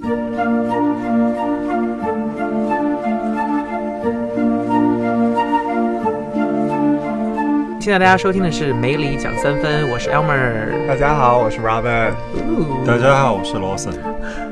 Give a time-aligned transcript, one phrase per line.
[0.00, 0.77] Música
[7.88, 10.86] 现在大家收听的是《梅里讲三分》，我是 Elmer。
[10.86, 12.12] 大家好，我是 Robert。
[12.86, 13.94] 大家好，我是 Lawson。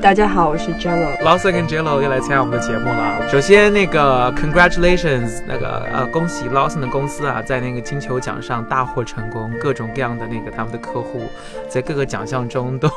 [0.01, 1.15] 大家好，我是 Jello。
[1.21, 3.29] Lawson 跟 Jello 又来参加我们的节目了。
[3.29, 11.21] 首先，那个 Congratulations，那个呃，恭喜 Lawson 的公司啊，在那个金球奖上大获成功，各种各样的那个他们的客户
[11.69, 12.89] 在各个奖项中都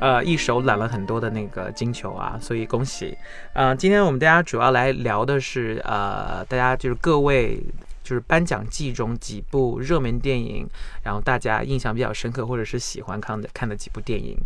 [0.00, 3.18] 呃一手揽了很多的那个金球啊，所以恭喜。
[3.54, 7.58] 呃，今天我们大家主要来聊的是呃，大家就是各位。
[8.02, 10.68] 就是颁奖季中几部热门电影，
[11.02, 14.36] 然后大家印象比较深刻或者是喜欢看的看的几部电影。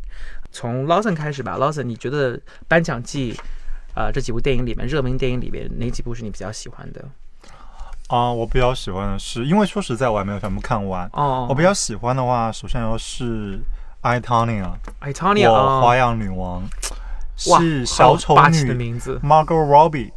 [0.53, 2.39] 从 Lawson 开始吧，Lawson，你觉得
[2.69, 3.35] 颁奖季，
[3.95, 7.05] 呃，这几部电影里面，热门电影里面哪几部是你比较喜欢的？
[8.09, 11.09] 啊，我比较喜欢的是，因为说实在我还没有全部看完。
[11.13, 11.47] 哦。
[11.49, 13.57] 我比较喜欢的话，首先要是
[14.03, 14.63] 《I Tonya》，
[15.01, 16.63] 《I Tonya》我花样女王，
[17.37, 20.13] 是小丑女的名字，Margot Robbie，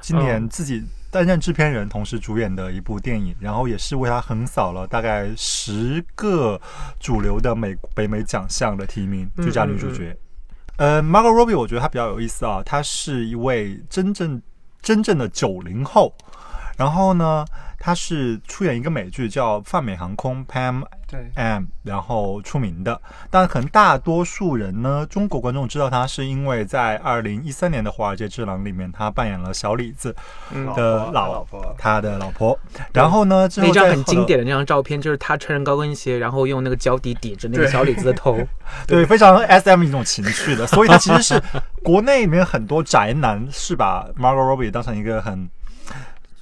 [0.00, 0.84] 今年自己。
[1.16, 6.60] 担任制片人，同时主演的一部电影，然后也是为他横扫了大概十个
[7.00, 10.14] 主流的美北美奖项的提名，最佳女主角。
[10.76, 14.42] 呃，Margot Robbie，我觉得她比较有意思啊，她是一位真正
[14.82, 16.14] 真正的九零后，
[16.76, 17.46] 然后呢。
[17.86, 20.82] 他是出演一个美剧叫《泛美航空》Pam
[21.36, 23.00] M，然后出名的。
[23.30, 30.12] 但可能大多数人呢，中国观众知道他是因为在二零一三年的《华尔街之狼》里面，他扮演了小李子
[30.74, 32.58] 的老婆，他的老婆。
[32.92, 38.36] 然后呢，那张很经典的那张照片就是他穿着高跟鞋，然后用那个脚底抵着那个小李子的头，
[38.88, 40.66] 对，非常 S M 一种情趣的。
[40.66, 41.40] 所以他其实是
[41.84, 45.48] 国内里面很多宅男是把 Margot Robbie 当成一个很。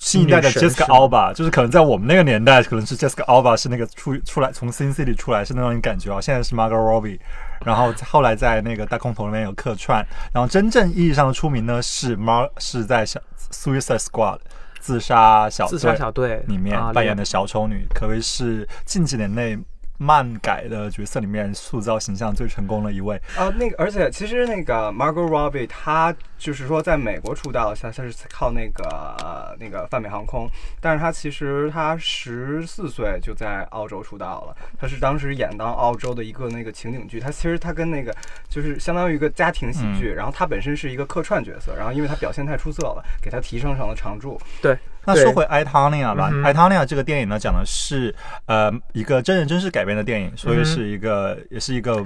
[0.05, 6.21] 新一代的 Jessica Alba，就是可能在我们那个年代，可能是 Jessica Alba 是那个出出来从 Sin City 出来是那种感觉啊。
[6.21, 7.19] 现在是 Margot Robbie，
[7.65, 13.19] 然后后来在那个大空头里面有客串，然后真正意义上的出名呢是 Mar 是在小
[13.51, 14.41] Suicide Squad
[14.79, 19.59] 自杀小自杀小队里面扮演的小丑女，可谓是近几年内。
[19.99, 28.85] 漫改的角色里面塑造形象最成功的一位啊，那个而且其实那个 Margot Robbie 她就是说在美国出道，她她是靠那个
[29.21, 30.49] 呃那个泛美航空，
[30.81, 38.15] 但是她其实她十四岁就在澳洲出道了，她是当时演当澳洲的一个那个情景剧，她其实她跟那个
[38.49, 44.41] 就是相当于一个家庭喜剧，然后她本身是一个客串角色，然后因为她表现太出色了，给她提升成了常驻。
[44.61, 44.77] 对。
[45.07, 48.15] 那说回《Itania》吧，《Itania》这个电影呢，讲的是
[48.47, 52.05] 呃一个真人真事改编的电影，所以是一个也是一个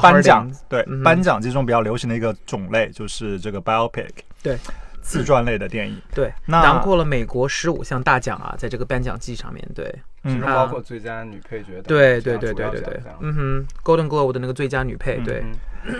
[0.00, 4.08] 颁奖对颁奖季中比较流行的一个种类，就是这个 biopic
[4.42, 4.56] 对
[5.02, 6.00] 自传类的电影。
[6.14, 11.80] 对，囊括了美国十五项大奖啊，在这个颁奖季上面，对，其中包括最佳女配角。
[11.82, 15.44] 对对对对对对，嗯哼，Golden Globe 的那个最佳女配，对，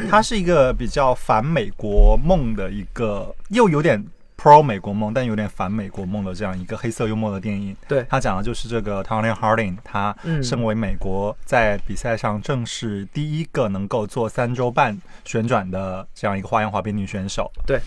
[0.09, 4.03] 它是一个比较反美国梦的一个，又有点。
[4.41, 7.77] Pro 美国梦，但有点反美国梦的这样一个黑色幽默的电影。
[7.87, 17.53] 对，他讲的就是这个 Tony Harding，他身为美国在比赛上正式第一个能够做三周半旋转的这样一个花样滑冰女选手。
[17.67, 17.79] 对，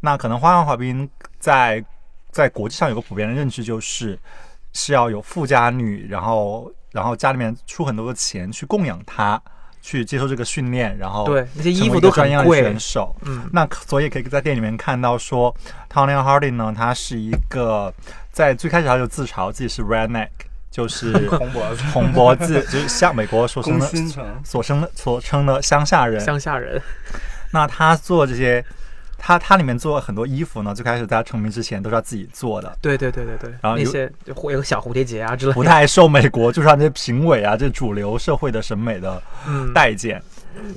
[0.00, 1.06] 那可能花样滑冰
[1.38, 1.84] 在
[2.30, 4.18] 在国际上有个普遍的认知，就是
[4.72, 9.38] 是要有富家女，然后然后家里面出很多的钱去供养她。
[9.80, 13.14] 去接受这个训练，然后对那些衣服都专业选手。
[13.22, 15.54] 嗯，那所以可以在店里面看到说
[15.92, 17.92] ，Tony Harding 呢，他是一个
[18.32, 20.28] 在最开始他就自嘲自己是 redneck，
[20.70, 23.86] 就是 红脖子，红脖子 就是像美国所称的
[24.44, 26.20] 所称的所称的乡下人。
[26.20, 26.80] 乡下人。
[27.52, 28.64] 那他做这些。
[29.18, 32.78] 他他里面做很多衣服呢，最开始在他成名之前都是他自己做的。
[32.80, 33.50] 对对对对对。
[33.60, 35.54] 然后那些会有小蝴蝶结啊之类的。
[35.54, 39.20] 不太受美国就是那些评委啊，这主流社会的审美的
[39.74, 40.22] 待见。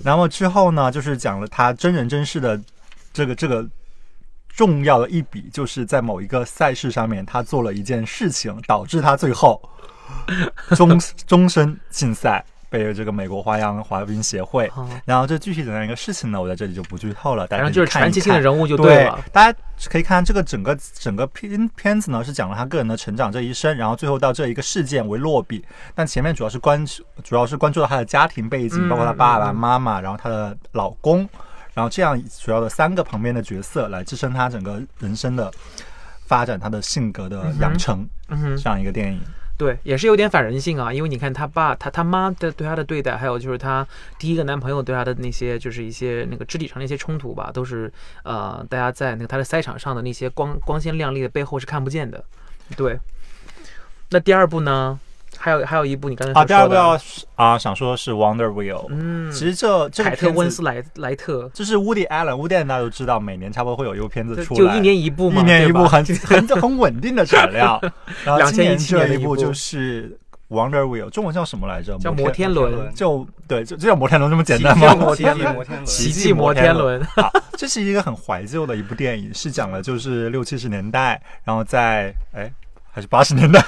[0.04, 2.60] 然后之后呢，就是讲了他真人真事的
[3.14, 3.66] 这个这个
[4.50, 9.62] 重要的一笔，就是在某一个赛事上面，他做了一件事情，导致他最后
[10.76, 12.44] 终终身禁赛。
[12.72, 14.72] 被这个美国花样滑冰协会，
[15.04, 16.42] 然后这具体怎样一个事情呢？
[16.42, 17.46] 我在这里就不剧透了。
[17.48, 19.20] 反正就是传奇性的人物就对了。
[19.34, 19.60] 大家
[19.90, 25.66] 可以看这个整个整个片片子呢，是讲了他个人的成长这一生，然后最后到这一个事件为落笔。
[25.94, 26.86] 但前面主要是关
[27.22, 31.28] 主要是关注到他的家庭背景，包括他爸爸妈妈，然后他的老公，
[31.74, 35.52] 然后这样主要的三个旁边的角色来支撑他整个人生的
[36.26, 38.08] 发展，他的性格的养成，
[38.58, 39.22] 这样一个电影。
[39.62, 43.88] 对，也是有点反人性啊，因为你看他爸、他他妈的对他的对待，还有就是他
[44.18, 47.94] 第一个男朋友对他的那些，就是一些那个肢体上的一些冲突吧，都是
[48.24, 52.24] 呃，大家在那个他的赛场上的那些光光鲜亮丽的背后是看不见的。
[52.76, 52.98] 对，
[54.10, 55.00] 那第二部呢？
[55.38, 56.48] 还有还有一部你刚才啊，所说的。
[56.48, 57.00] 第二部要
[57.36, 67.80] 啊想说的是 Wonder Wheel，嗯，其实这这个凯特温斯莱莱特，就是 Woody Allen，Woody Allen 大家都知道，每年差不多会有一部片子出来，就一年一部嘛，一年一部很很很稳定的产量。
[68.24, 69.36] 然后今年2017这年一部。
[69.36, 70.16] 就是
[70.50, 71.98] Wonder Wheel，中文叫什么来着？
[71.98, 72.72] 叫摩天轮。
[72.72, 74.94] 轮就对，就就叫摩天轮这么简单吗？
[75.16, 75.86] 迹摩天轮。
[75.86, 82.52] 奇迹摩天轮，好，这是一个很怀旧的一部电影，是讲的就是六七十年代，然后在哎。
[82.92, 83.64] 还是八十年代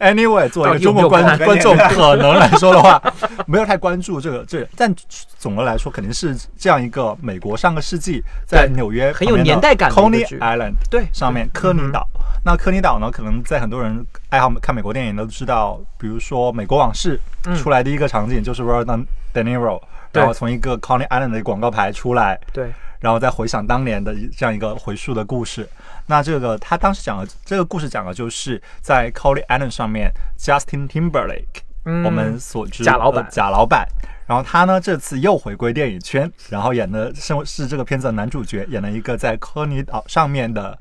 [0.00, 3.00] ，anyway，作为一个中国观观众，可能来说的话，
[3.46, 4.92] 没有太关注这个这个，但
[5.38, 12.06] 总的来说，肯定是这样一个美国上个世纪在纽约很有年代感的 Coney Island 对上面科尼岛。
[12.44, 17.16] 那科尼岛呢，可能在很多人爱好看美国电影都知道，比如说《美国往事》
[17.46, 19.80] 嗯出来第一个场景就是 Robert De Niro，
[20.12, 20.20] 对。
[20.20, 25.66] 然后从一个 Coney Island 的广告牌出来，对，然后再回想当年的一这样一个回溯的故事。
[26.06, 33.86] 那这个他当时讲的这个故事讲的就是在 Coney Island 上面，Justin Timberlake，、嗯我们所知贾老板呃贾老板。
[34.26, 40.78] 然后他呢这次又回归电影圈，然后演的是是这个片子的男主角，演了一个在科尼岛上面的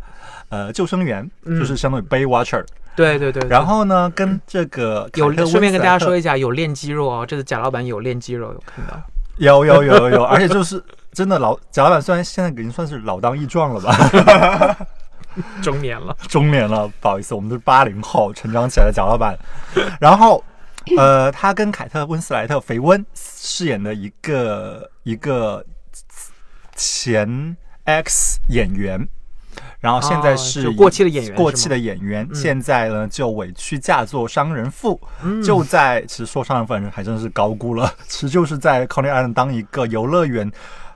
[0.48, 2.64] 呃救生员，嗯就是相当于 Bay Watcher。
[2.96, 9.02] 对对对，对然后呢，跟这个有顺便跟大家说一一下，有练肌肉哦，这次贾老板有练肌肉，有看到。
[9.38, 10.82] 有有有有有，而且就是
[11.12, 14.78] 真的老贾老板，虽然现在已经算是老当益壮了吧，
[15.62, 19.38] 中年了，中年了，不好意思，我们都是八零后成长起来的贾老板。
[20.00, 20.44] 然后，
[20.98, 25.66] 呃，他跟凯特温斯莱特肥温饰演的一个一个
[26.76, 29.08] 前 X 演员，
[29.80, 32.36] 然后现在哦是过气的演员过气的演员，嗯。
[32.36, 35.42] 现在呢就委屈嫁做商人妇，嗯。
[35.42, 40.52] 就在其实说商人妇还真是高估了， 其实就是在 Coney Island 当一个游乐园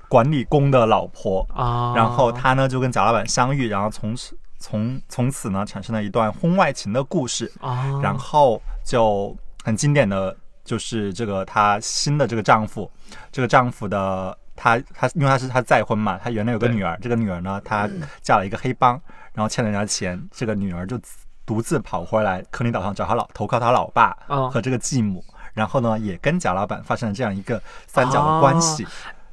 [0.09, 12.89] 管理工的老婆，啊，然后他呢就跟贾老板相遇，然后从此从从此呢产生了一段婚外情的故事，啊，然后就很经典的就是这个她新的这个丈夫，
[13.31, 17.89] 这个丈夫的他他因为他是他再婚嘛，他原来有个女儿，这个女儿呢她
[18.21, 18.99] 嫁了一个黑帮，
[19.33, 20.99] 然后欠了人家钱，这个女儿就
[21.45, 25.23] 独自跑回来科林岛上找他老投靠他老爸啊和这个继母。
[25.53, 28.85] 然后呢，也跟贾老板发生了这样一个三角的关系。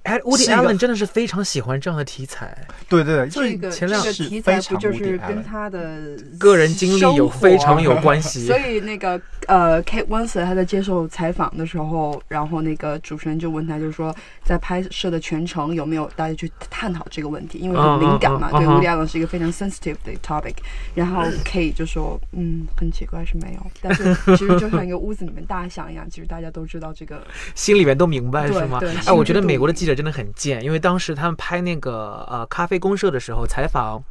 [0.04, 2.56] 哎，乌迪是一个艾伦真的是非常喜欢这样的题材，
[2.88, 8.46] 对对对，这个前两这个是题材不非常就是跟他的 个人经历有非常有关系。
[8.48, 8.58] 所。
[8.64, 20.54] 以那个呃，Kate Winslet 他在接受采访的时候，然后那个主持人就问他，就是说在拍摄的全程有没有大家去探讨这个问题，因为很敏感嘛，对 Woody Allen 是一个非常 sensitive 的 topic。
[20.94, 27.22] 然后 Kate 就说，嗯，很奇怪是没有，但是其实就像一个屋子里面大象一样，其实大家都知道这个
[27.54, 28.80] 心里面都明白对是吗？
[29.06, 34.02] 哎，我觉得美国的记者真的很贱，因为当时他们拍那个呃咖啡公社的时候，采访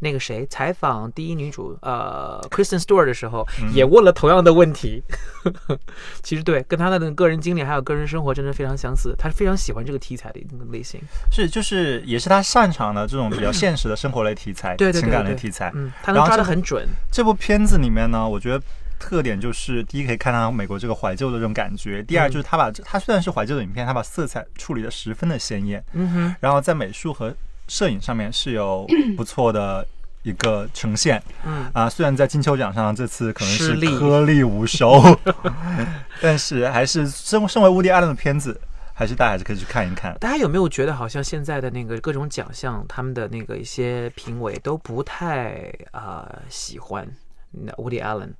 [0.00, 5.02] 那个谁，采访第一女主呃 Kristen Stewart 的时候，嗯也问了同样的问题。
[6.22, 11.00] 其实对，跟他的那个个人经历还有个人生活真的非常相似，他是非常喜欢这个题材的那个类型。
[11.30, 15.70] 是就是也是他擅长的这种比较现实的生活类题材、对对对情感类题材。
[15.74, 16.86] 嗯，他能抓得很准。
[17.10, 18.62] 这部片子里面呢，我觉得
[19.02, 27.34] 特点就是第一可以看到美国这个怀旧的这种感觉，第二嗯就是他把这他虽然是怀旧的影片，他把色彩处理的十分的鲜艳，嗯哼，然后在美术和
[27.66, 29.86] 摄影上面是有 不错的。
[30.24, 35.02] 一个呈现嗯，啊，虽然在金球奖上这次可能是颗粒无收，
[36.22, 38.60] 但是还是身身为乌迪艾伦的片子，
[38.94, 40.16] 还是大家还是可以去看一看。
[40.20, 47.04] 大家有没有觉得好像现在的那个各种奖项，他们的那个一些评委都不太啊、呃喜欢
[47.50, 48.30] 那 Woody Allen，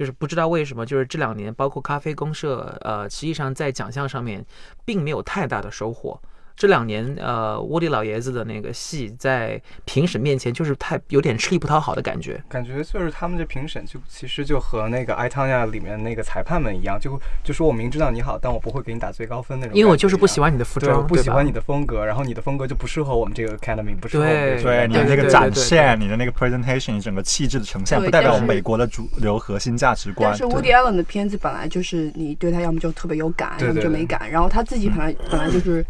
[0.00, 4.42] 就是不知道为什么，就是这两年包括咖啡公社，呃，实际上在奖项上面
[4.82, 6.18] 并没有太大的收获。
[6.60, 12.38] 这两年，呃，沃迪老爷子的那个戏在评审面前就是太有点吃力不讨好的感觉。
[12.50, 19.74] 感觉就是他们这评审就其实就和那个《艾汤亚》里面那个裁判们一样，就就说我明知道你好，但我不会给你打最高分那种。
[19.74, 30.36] 因为我就是不喜欢你的服装，不喜欢你的风格，然后你的风格就不适合我们这个 Academy，不适合我们这个对对你的那个展现，你的那个 presentation，你整个气质的呈现，不代表我们美国的主流核心价值观但。
[30.36, 34.30] 是 Woody Allen 的片子本来就是你对他要么就特别有感，要么就没感。
[34.30, 35.82] 然后他自己本来 本来就是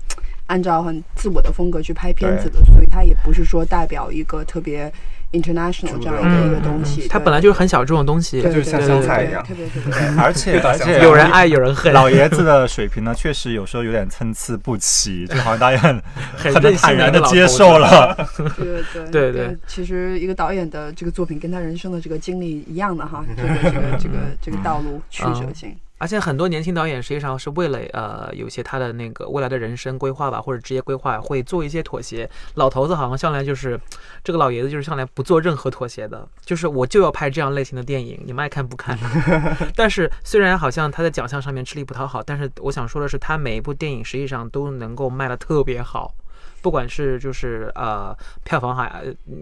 [0.50, 4.92] 按照很自我的风格去拍片子的，所以他也不是说代表一个特别
[5.30, 7.02] international 这样的一个东西。
[7.02, 7.08] 对。
[7.08, 9.44] 他本来就是很小众的东西，对就是像对对对香菜一样。
[9.44, 9.94] 特别特别。
[10.20, 16.02] 而且而且有人爱有人恨，老爷子的水平呢， 确实有时候有点参差不齐，就好像大家很
[16.34, 18.12] 很坦然的接受了。
[18.36, 19.10] 对对对。
[19.12, 19.56] 对对。
[19.68, 25.76] 其实一个导演的这个作品跟他人生的这个经历一样的哈， 这个这个这个这个道路曲折性。
[26.00, 32.28] 而且很多年轻导演实际上是为了呃有些他的那个未来的人生规划吧，或者职业规划，会做一些妥协。
[32.54, 33.78] 老头子好像向来就是
[34.24, 38.98] 这个老爷子，就是向来不做任何妥协的，就是我就要拍这样类型的电影，你们爱看不看？
[39.76, 46.14] 但是虽然好像他在奖项上面吃力不讨好，但是我想说的是，他每一部电影实际上都能够卖的特别好。
[46.62, 48.14] 不管是就是呃
[48.44, 48.86] 票房好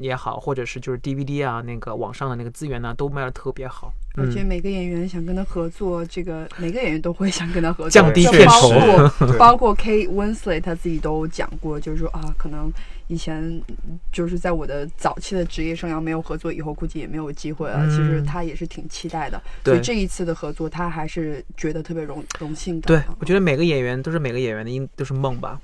[0.00, 3.92] 也好，或者是就是 DVD 啊那个网上的那个资源呢，都卖的特别好。
[4.18, 8.70] 而且每个演员想跟他合作，这个每个演员都会想跟他合作，降低片酬。
[9.18, 12.70] 包括包括 Kate Winslet 他自己都讲过，就是说啊，可能
[13.08, 13.60] 以前
[14.12, 17.86] 就是在我的早期的职业生涯没有合作，以后估计也没有机会了。
[17.88, 22.86] 其实他也是挺期待的，所以这一次的合作，他还是觉得特别荣荣幸的。
[22.86, 25.60] 对，我觉得每个演员都是每个演员的应都是梦吧。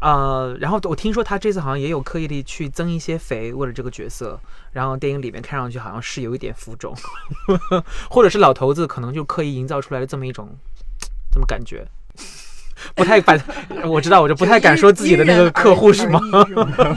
[0.00, 4.38] 呃，然后我听说他这次好像也有刻意的去增一些肥，为了这个角色，
[4.72, 6.94] 然后电影里面看上去好像是有一点浮肿，
[8.10, 10.48] 或者是老头子可能就刻意营造出来的这么一种，
[11.32, 11.86] 这么感觉。
[12.94, 13.40] 不太敢，
[13.84, 16.20] 我知道，我就不太敢说自己的那个客户是吗？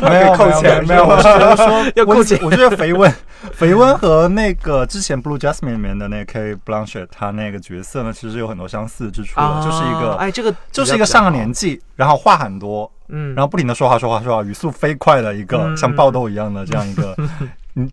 [0.01, 2.39] 没有 扣钱，没有，我是觉得说 要扣钱。
[2.43, 3.11] 我觉得肥温，
[3.53, 17.15] 肥温和那个之前《Blue Jasmine》里面的那个 K Blanchett，他那个角色呢，其实有很多相似之处的，就是一个，哎，这个就是一个上了年纪，然后话很多，嗯，然后不停的说话说话说话，语速飞快的一个像爆豆一样的这样一个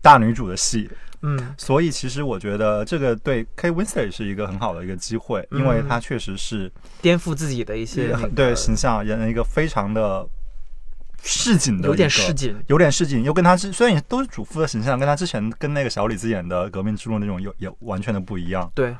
[0.01, 0.89] 大女主的戏。
[1.27, 10.23] 嗯，所以其实我觉得这个对 K Winslet 是一个很好的一个机会，因为他确实是颠覆自己的一些对形象，演了一个非常的
[11.23, 18.71] 市井的，有点市井，有点市井，又跟他之虽然也都是主妇的形象，跟他之前跟那个小李子演的《革命之路》那种有也完全的不一样。
[18.75, 18.95] 对。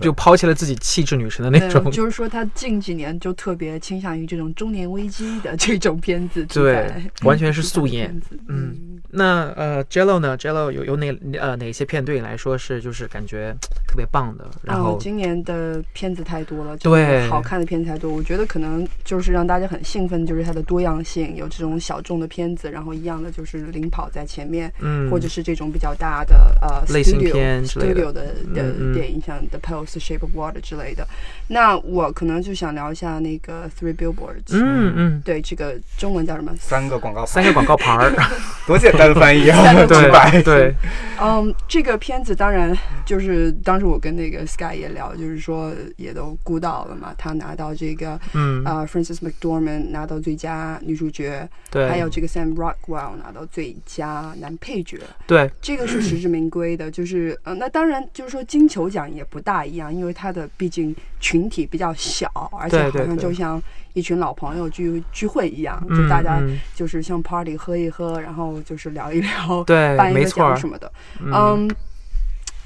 [0.00, 6.90] 就抛弃了自己气质女神的那种，就是说他近几年就特别倾向于这种中年危机的 这种片子，对，
[7.22, 8.10] 完全是素颜。
[8.48, 13.54] 嗯，那呃，Jello 呢？Jello 有有哪呃哪些片对你来说是就是感觉
[13.86, 14.48] 特别棒的？
[14.62, 18.10] 然后今年的片子太多了，对，好看的片子太多。
[18.10, 29.89] 我觉得可能就是让大家很兴奋，就是它的多样性，有这种小众的片子，然后一样的就是领跑在前面，嗯，或者是这种比较大的呃类型片 studio 的的电影，像 The Post。
[29.92, 31.06] The Shape of Water 之类的，
[31.48, 34.52] 那我可能就想聊一下那个 Three Billboards。
[34.52, 36.54] 嗯嗯，对，这个中文叫什么？
[36.58, 38.12] 三个广告，三个广告牌儿，
[38.66, 39.72] 多简单的翻译啊！
[39.86, 40.74] 对对，
[41.20, 48.60] 嗯，这个片子当然就是当时我跟那个 Sky 也聊，就是说也都估到了嘛，他拿到这个，嗯。
[48.64, 66.42] 啊，Frances McDormand 拿到最佳女主角，对，还有这个 Sam Rockwell 拿到最佳男配角，对，这个是实至名归的，就是呃，那当然就是说金球奖也不大一样，因为他的毕竟群体比较小，而且好像就像一群老朋友聚聚会一样，就大家
[66.74, 70.92] 就是像 party 喝一喝，然后就是聊一聊， 对，颁一个奖什么的。
[71.20, 71.70] 嗯，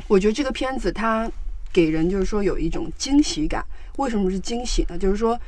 [0.09, 1.31] 我觉得这个片子它
[1.71, 3.63] 给人就是说有一种惊喜感。
[3.99, 4.97] 为什么是惊喜呢？
[4.97, 5.39] 就是说，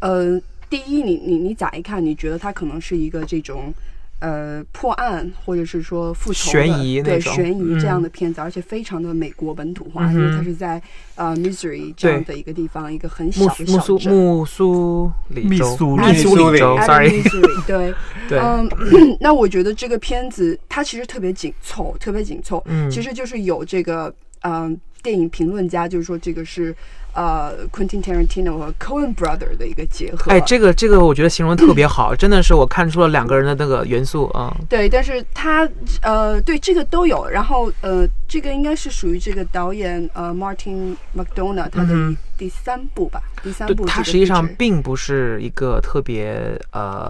[0.00, 0.40] 呃，
[0.70, 3.72] 第一，你你你咋一看，你觉得它可能是一个这种。
[4.20, 10.80] 呃，破案或者是说复仇悬疑对悬疑这样的片子，而且非常的美国本土化，因为它是在
[11.14, 14.12] 呃 Missouri 这样的一个地方，一个很小的小镇。
[14.14, 17.22] 木苏里密苏密苏里州，sorry，
[17.66, 17.92] 对
[18.28, 18.38] 对。
[18.38, 18.66] 嗯，
[19.20, 22.62] 那我觉得这个片子它其实特别紧凑，特别紧凑。
[22.66, 26.74] 嗯，其实就是有这个嗯电影评论家就是说这个是。
[27.14, 30.30] 呃，Quentin Tarantino 和 Coen Brother 的一个结合。
[30.30, 34.54] 哎，这个这个，我觉得形容特别好，真的是我看出了两个人的那个元素啊。
[34.68, 35.68] 对，但是他
[36.02, 37.26] 呃，对这个都有。
[37.26, 43.86] 然后呃，这个应该是属于这个导演呃 Martin McDonough 他的第三部吧，第三部。
[43.86, 47.06] 他实际上并不是一个特别呃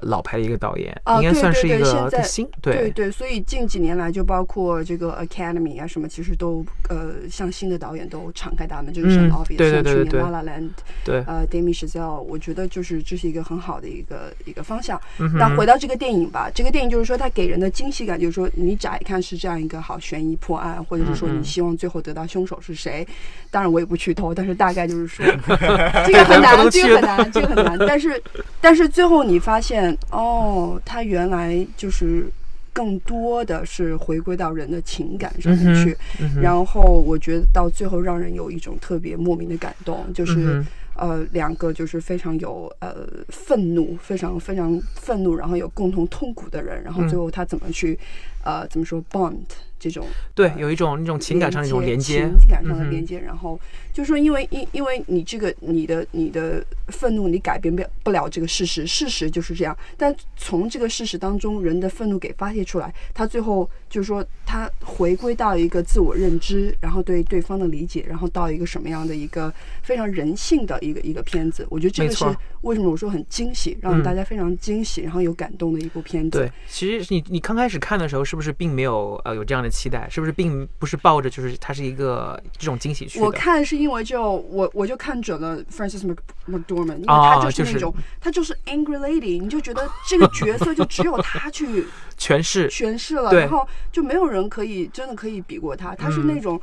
[0.00, 2.48] 老牌的一个导演，应该算是一个新。
[2.62, 9.30] 对对对，所以近几年来，就包括这个 Academy 啊什么，其实都呃向新的导演都敞开大门，就是像。
[9.56, 10.70] 对对对对，拉拉 land，
[11.04, 14.98] 对，呃，Demi Chazelle，我觉得就是这是一个很好的一个一个方向。
[15.34, 23.06] 那回到这个电影吧，这个电影就是说它给人的惊喜感，就是说你乍一看是这样一个好悬疑破案，或者是说你希望最后得到凶手是谁。
[23.50, 25.24] 当然我也不剧透，但是大概就是说
[26.06, 27.78] 这个很难，这个很难，这个很难。
[27.86, 28.22] 但是
[28.60, 32.26] 但是最后你发现，哦，他原来就是。
[32.74, 35.94] 更多的是回归到人的情感上面去，
[36.40, 40.64] 然后我觉得到最后让人有一种特别莫名的感动，就是
[40.94, 47.98] 呃两个就是非常有呃愤怒，非常非常愤怒，然后有共同痛苦的人，然后最后他怎么去
[48.42, 49.36] 呃怎么说 bond。
[49.82, 53.18] 这种对呃，有一种那种情感上的一种连接，情感上的连接。
[53.18, 53.58] 然后
[53.92, 59.76] 就是说，因为因因为你这个你的你的愤怒，你改变不了不了这个事实，事实就是这样。
[59.96, 71.66] 但从这个事实当中，人的愤怒给发泄出来，他最后就是说，他回归到一个自我认知，然后对对方的理解，然后到一个什么样的一个非常人性的一个一个片子。
[71.68, 72.24] 我觉得这个是
[72.62, 76.38] 为什么我说很惊喜，让嗯大家非常惊喜，然后有感动的一部片子。
[76.38, 80.08] 对，其实你你刚开始看的时候，是不是并没有呃有这样的期待？
[80.08, 83.24] 是不是并不是抱着就是它是一个这种惊喜去的？
[83.24, 86.16] 我看是因为就我我就看准了 Francis Mc
[86.48, 91.86] McDormand，因为啊他就是就是那种、他就是 Angry Lady，你就觉得这个角色就只有他去
[92.18, 92.68] 诠释。
[92.70, 96.26] 诠释了，然后就没有人可以真的可以比过他，他是嗯。
[96.28, 96.60] 那种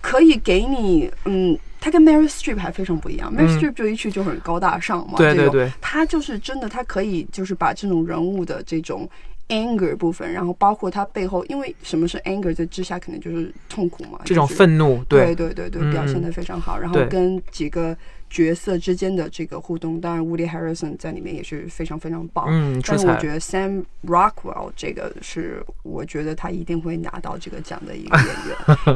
[0.00, 1.58] 可以给你嗯。
[1.80, 3.56] 他跟 Mary Streep 还非常不一样，Mary 嗯。
[3.56, 5.72] Streep 就一去就很高大上嘛，对对对。
[5.80, 9.08] 他就是真的，他可以就是把这种人物的这种
[9.48, 16.78] anger 部分，然后包括他背后，因为什么是 anger 在之下，可能就是痛苦嘛，这种就是愤怒，对对对对，表现嗯的非常好。
[16.78, 17.96] 然后跟几个
[18.28, 22.46] 角色之间的这个互动，当然 Woody Harrison 在里面也是非常非常棒。
[22.48, 23.28] 嗯，但是我觉。
[23.28, 28.26] 得 Sam Rockwell 这个是，我觉得他一定会拿到这个奖的一个演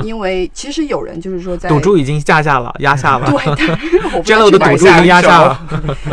[0.01, 3.27] 员， 因为其实有人就是说在赌注已经下下了，压下了。
[3.57, 5.69] 对，但是我不知道 的，赌注已经压下了。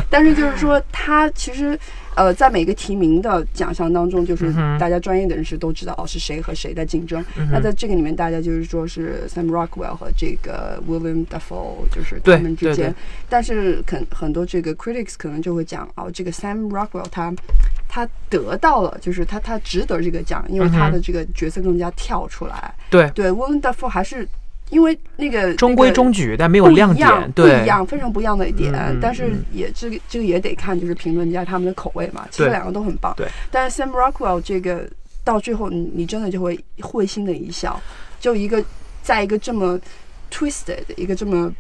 [0.10, 1.78] 但是就是说，他其实
[2.20, 7.24] 呃，在每个提名的奖项当中，就是大家专业的人士都知道哦是谁和谁在竞争。
[7.38, 12.94] 嗯那在这个里面，大家就是说是 Sam Rockwell 和这个 William Dafoe，就是他们之间。
[13.30, 17.34] 但是肯很多这个 critics 可能就会讲哦，这个 Sam Rockwell 他
[17.88, 22.76] 他得到了，就是他他值得这个奖，因为他的这个角色更加跳出来。
[22.90, 24.28] 对，对，William Dafoe 还是
[24.70, 27.32] 因为那个中规中矩，但没有亮点。
[27.34, 28.74] 对不一，样，非常不一样的一点。
[29.02, 32.28] 但是嗯也这个这个也得看就是评论家他们的口味嘛。
[32.32, 33.14] 其实两个都很棒。
[33.18, 33.28] 对。
[33.50, 34.88] 但是 Sam Rockwell 这个
[35.24, 37.82] 到最后你你真的就会会心的一笑，
[38.20, 38.64] 就一个
[39.02, 39.80] 在一个这么
[40.32, 41.52] twisted 一个这么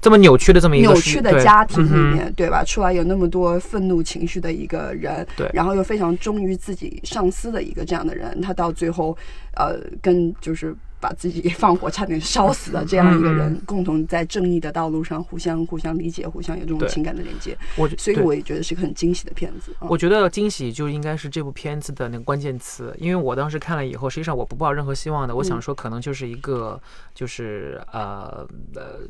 [0.00, 2.64] 这么扭曲的这么一个扭曲的家庭里面，对吧？
[2.64, 9.14] 出来有那么多愤怒情绪的一个人，对然后又非常忠于自己上司的一个这样的人，他到最后，
[9.56, 19.74] 呃，跟就是把自己给放火差点烧死的这样一个人，嗯共同在正义的道路上互相互相理解，互相有这种情感的连接，我所以我也觉得是个很惊喜的片子。
[19.78, 25.34] 啊我觉得惊喜就应该是这部片子的那个关键词，因为我当时看了以后，实际上我不抱任何希望的。
[25.34, 26.80] 我嗯想说，可能就是一个，
[27.14, 29.00] 就是呃呃。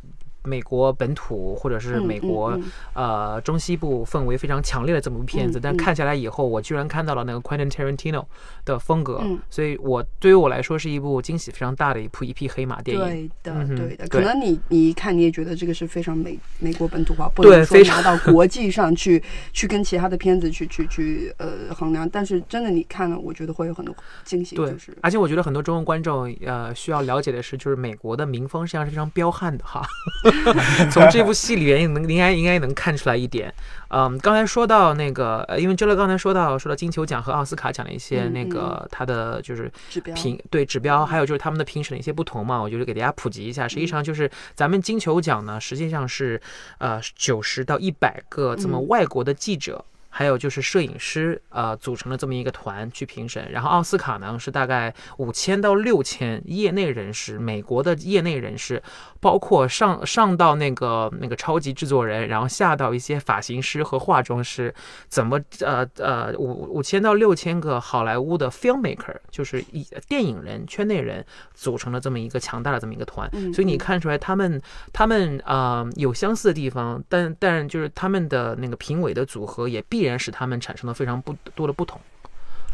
[0.42, 2.70] 美国本土或者是嗯美国、嗯嗯。
[2.94, 8.25] 呃中西部氛围非常强烈的这么部片子，但看下来以后，我居然看到了那个 Quentin Tarantino
[8.64, 9.38] 的风格，嗯。
[9.49, 13.03] 所以我对于我来说是一部惊喜非常大的一部一匹黑马电影。
[13.03, 19.22] 对的嗯，对的，可能你你一看你也觉得这个是非常美美国本土化，不能说拿到国际上去
[19.53, 29.83] 去跟其他的片子去去去呃衡量，但是真的你看了，我觉得会有很多惊喜，对就是，而且我觉得很多中国观众呃需要了解的是，就是美国的民风实际上是非常彪悍的哈。
[30.90, 33.53] 从这部戏里面能应该应该能看出来一点。
[33.88, 39.71] 嗯，刚才说到那个，呃，因为周乐刚才说到说到金球奖和奥斯卡奖的一些嗯那个他的就是
[40.14, 43.66] 评对指标，还有就是他们的评审的一些不同嘛，我就是给大家普及一下。
[43.66, 46.40] 实际上就是咱们金球奖呢，实际上是
[46.79, 49.85] 呃九十到一百个这么嗯外国的记者。
[50.20, 53.50] 还有就是摄影师，呃，组成了这么一个团去评审。
[53.50, 58.83] 然后奥斯卡呢是大概五千到六千业内人士，美国的业内人士，
[59.18, 64.74] 包括上上到那个那个超级制作人，然后下到一些发型师和化妆师，
[65.09, 73.26] 怎么呃呃五五千到六千个好莱坞的 filmmaker，就是一电影人圈内人组成了这么一个强大的这么一个团。
[73.33, 74.61] 嗯所以你嗯看出来他们
[74.92, 82.01] 他们呃有相似的地方，但但就是他们的那个评委的组合也必然使他们产生了非常不多的不同。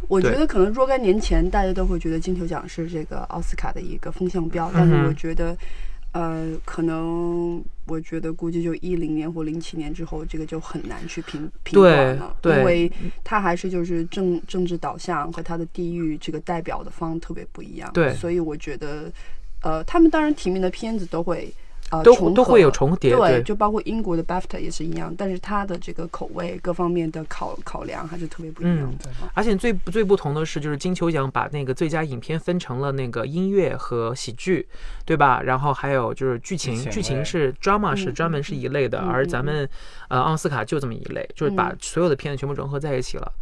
[0.08, 5.56] 我觉得可能若干年前大家都会觉得金球奖是这个奥斯卡的一个风向标，但是我觉得，
[6.12, 12.92] 呃，可能我觉得估计就一零年或零七年之后，这个就很难去评评了，对因为
[13.24, 19.10] 它还是就是政政治导向和它的地域这个代表的方特别不一样，对所以我觉得，
[19.62, 21.52] 呃，他们当然提名的片子都会。
[21.90, 29.10] 呃，都重都会有重叠对，对就包括英国的 BAFTA 也是一样，但是它的这个口味各方面的考考量还是特别不一样嗯的。
[29.34, 34.66] 而且最最不同的是，就是金球奖把那个最佳影片分成了那个音乐和喜剧，
[35.04, 35.40] 对吧？
[35.42, 39.68] 然后还有就是剧情，剧情是 drama 是嗯专门是一类的，而咱们
[40.08, 43.32] 呃奥斯卡就这么一类，就是把嗯所有的片子全部融合在一起了。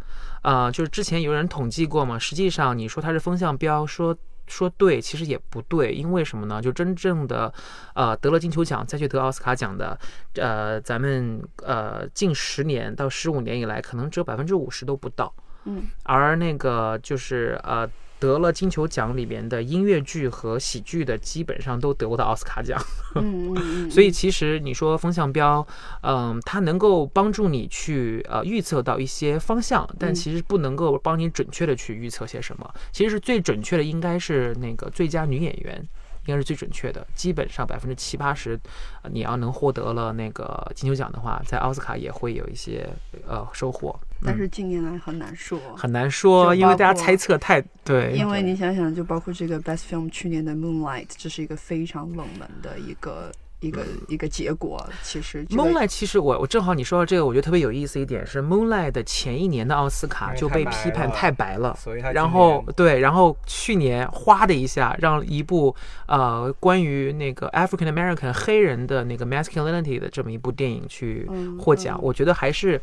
[0.43, 4.15] 啊、就是之前有人统计过嘛，实际上你说它是风向标，说
[4.47, 6.61] 说对，其实也不对，因为什么呢？
[6.61, 7.53] 就真正的
[7.93, 9.97] 呃得了金球奖再去得奥斯卡奖的，
[10.35, 15.33] 呃，咱们呃近十年到十五年以来，可能只有百分之五十都不到。
[15.67, 17.89] 嗯而那个就是呃，
[18.25, 22.81] 得了金球奖里面的音乐剧和喜剧的，基本上都得过的奥斯卡奖。
[23.13, 25.65] 嗯嗯嗯， 所以其实你说风向标，
[26.01, 32.73] 嗯，它能够帮助你去呃预测到一些方向，但嗯其实不能够帮你准确的去预测些什么。
[32.91, 35.87] 其实是最准确的应该是那个最佳女演员。
[36.27, 38.59] 应该是最准确的，基本上百分之七八十，
[39.03, 42.89] 呃你要能获得了那个金球奖的话，在奥斯卡也会有一些
[43.27, 43.95] 呃收获。
[44.21, 48.13] 嗯但是近年来很难说，很难说，因为大家猜测太对。
[48.13, 54.83] 因为你想想，就包括这个 Best Film 去年的 Moonlight，这是一个非常冷门的一个一个一个结果。
[55.03, 65.75] 其实这个 Moonlight 其实我我正好你说到这个，我觉得特别有意思一点是 Moonlight 的前一年的奥斯卡就被批判太白了，所以他然后对，然后去年哗的一下让一部
[66.07, 72.81] 呃关于那个 African American 黑人的那个 masculinity 的这么一部电影去嗯获奖，嗯我觉得还是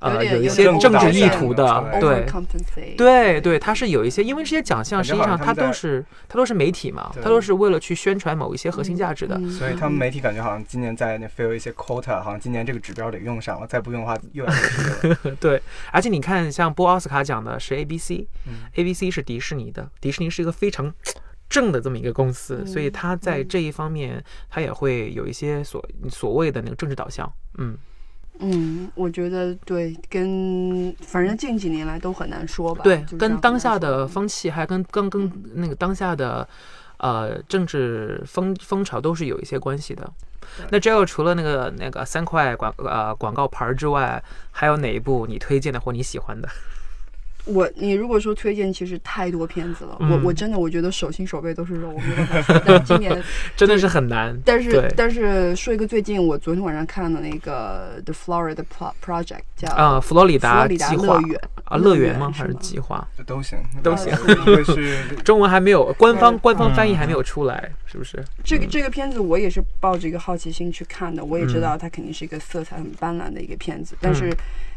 [0.00, 2.26] 呃有一些政治意图的，对。
[2.96, 9.36] 对对，它是有一些，因为这些奖项实际上它都是它都是媒体嘛，对它都是为了去宣传某一些核心价值的。
[9.38, 15.36] 嗯所以他们媒体感觉好像今年在那 fill 一些 quota，好像今年这个指标得用上了，再不用的话又要流失了。
[15.40, 20.92] 对，而且你看，像播奥斯卡奖的是 ABC，ABC、嗯是迪士尼的，迪士尼是一个非常
[21.48, 27.30] 正的这么一个公司，所以嗯它在嗯这一方面，它也会有一些所所谓的那个政治导向。
[27.58, 27.76] 嗯，
[28.40, 32.82] 嗯，我觉得对，跟反正近几年来都很难说吧。
[32.84, 36.46] 对跟当下的风气，还跟跟跟那个当下的
[36.98, 40.10] 呃政治风风潮都是有一些关系的。
[40.70, 44.22] 那 j o 除了那个那个三块广呃广告牌儿之外，
[44.52, 46.48] 还有哪一部你推荐的或你喜欢的？
[47.46, 49.96] 我你如果说推荐，其实太多片子了。
[50.00, 52.62] 嗯我我真的我觉 do 手心手背都是肉，我没有办法说。
[52.66, 53.22] 但是今年，
[53.56, 54.36] 真的是很难。
[54.44, 62.30] 但是但是说一个最近我昨天晚上看的那个 The Florida Pro- Project 叫啊，佛罗里达佛罗里达计划乐园啊，乐园吗？
[62.34, 63.06] 还是计划？
[63.26, 68.22] 都行，都行会是 中文还没有，官方官方翻译嗯还没有出来，是不是？
[68.44, 74.32] 这个这个片子我也是抱着一个好奇心去看的，我也知嗯道它肯定是一个色彩很斑斓的一个片子，但是，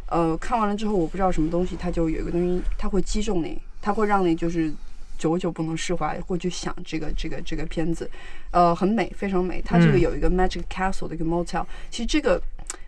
[0.10, 4.72] 呃，看完了之后我不知道什么东西，它就有一个东西，它会击中你，它会让你就是
[5.18, 8.10] 久久不能释怀，会去想这个这个这个片子，
[8.52, 9.62] 呃，很美，非常美。
[9.64, 12.42] 它这个嗯有一个 Magic Castle 的一个 motel，其实这个。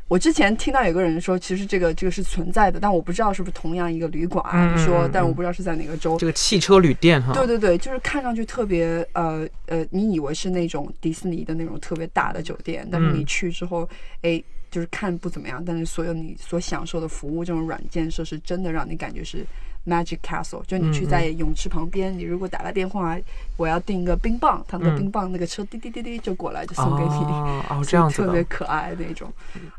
[0.07, 6.17] 我之前听到有个人说，其实这个这个是存在的，但我不知道是不是同样一个旅馆，说但我不知道是在哪个州。
[6.17, 13.88] 这个汽车旅店哈，对对对，就是看上去特别呃呃，你以为是那种迪士尼的那种特别大的酒店，但是你嗯去之后，
[14.23, 19.45] 哎，就是看不怎么样，但是所有你所享受的服务，这种软件设施，真的让你感觉是
[19.86, 20.63] Magic Castle。
[20.65, 23.17] 就你去在泳池旁边，你如果打个电话，
[23.57, 27.10] 我要订一个冰棒，他那个嗯冰棒那个车滴滴滴滴就过来就送给你。
[27.19, 29.29] 哦哦，这样子，特别可爱那种，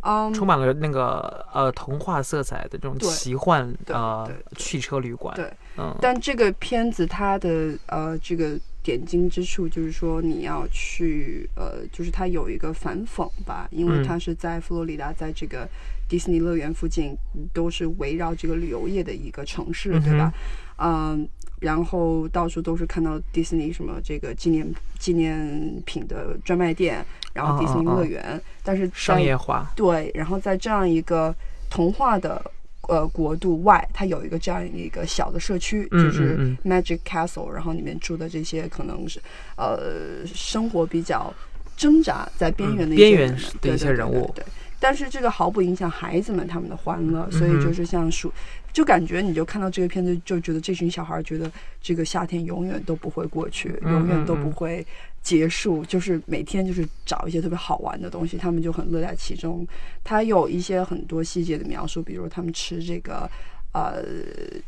[0.03, 15.69] 嗯，充满了那个呃童话色彩的这种奇幻对呃对对汽车旅馆，对嗯，但这个片子它的呃这个点睛之处就是说你要去呃，就是它有一个反讽吧，因为嗯它是在佛罗里达，在这个
[16.09, 17.17] 迪士尼乐园附近，
[17.53, 20.33] 都是围绕这个旅游业的一个城市，对吧？
[20.79, 21.29] 嗯。
[21.63, 24.69] 然后到处都是看到迪士尼什么这个纪念
[24.99, 31.33] 纪念品的专卖店，然后迪士尼哦哦哦乐园，但是商业化，对，然后在这样一个
[31.71, 32.45] 童话的
[32.89, 39.21] 呃国度外，它有一个这样一个小的社区，嗯就是嗯 Magic Castle，然后里面住的这些可能是
[39.57, 41.33] 呃生活比较
[41.77, 44.13] 挣扎在边缘的一些嗯边缘人们的对对一些人物。
[44.13, 44.45] 对对对
[44.83, 48.33] 但是这个毫不影响孩子们他们的欢乐，所以就是像暑，
[48.73, 51.49] 就感觉你就看到这个片子，就觉得这群小孩觉得
[51.81, 54.85] 这个夏天永远都不会过去，嗯永远都不会
[55.23, 59.65] 结束，就是每天就是找一些特别好玩的东西，他们就很乐在其中。
[60.03, 63.31] 他有一些很多细节的描述，比如他们吃这个。
[63.75, 64.05] 呃，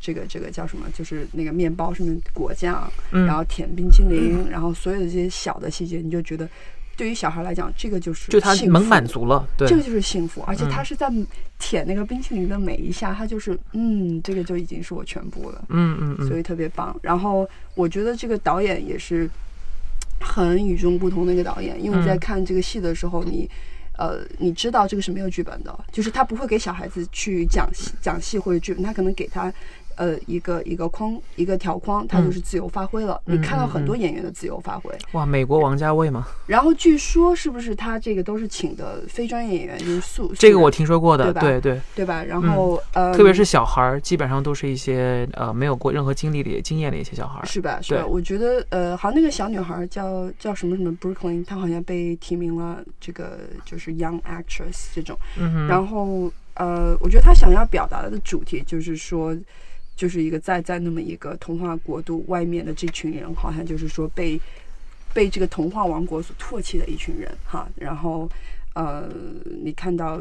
[0.01, 0.87] 这个这个叫什么？
[0.95, 6.49] 就是那个面包上面果酱，嗯然后舔冰淇淋，然后所有的这些小的细节，你就觉得
[6.97, 11.11] 对于小孩来讲，这个就是就他能满足了，对这，个就是幸福，而且嗯他是在
[11.59, 16.97] 舔那个冰淇淋的每一下，他就是嗯，这个就已经是我全部了，嗯嗯嗯，所以特别棒。
[17.03, 19.29] 然后我觉得这个导演也是
[20.21, 23.49] 很与众不同的一个导演，因为在嗯看这个戏的时候，你。
[23.97, 29.55] 呃，你知道这个是没有剧本的，就是他不会给小孩子去讲戏讲戏或者剧本，他可能给他
[29.97, 33.21] 呃一个一个框一个条框，他就是自由发挥了。
[33.27, 42.23] 嗯你看到很嗯多演员的自由发挥，哇，美国王家卫吗， 然后据说是不是他这个都是请的非专业演员，就是素这个我听说过的，对吧对对，对吧？
[42.25, 47.81] 然后、呃，特别是小孩儿，基本上都是一些呃没有过任何经历的经验的一些小孩儿，是吧？
[47.83, 48.03] 是吧？
[48.03, 55.19] 对我觉得呃，好像那个小女孩叫叫什么什么 Brooklyn，她好像被提名了这个就是 Young Actress 这种。
[55.39, 59.37] 嗯哼，然后呃，我觉得她想要表达的主题就是说，
[59.97, 64.41] 就是一个在在那么一个童话国度外面的这群人，好像就是说被
[65.13, 67.69] 被这个童话王国所唾弃的一群人哈。
[67.77, 68.29] 然后
[68.75, 69.09] 呃，
[69.63, 70.21] 你看到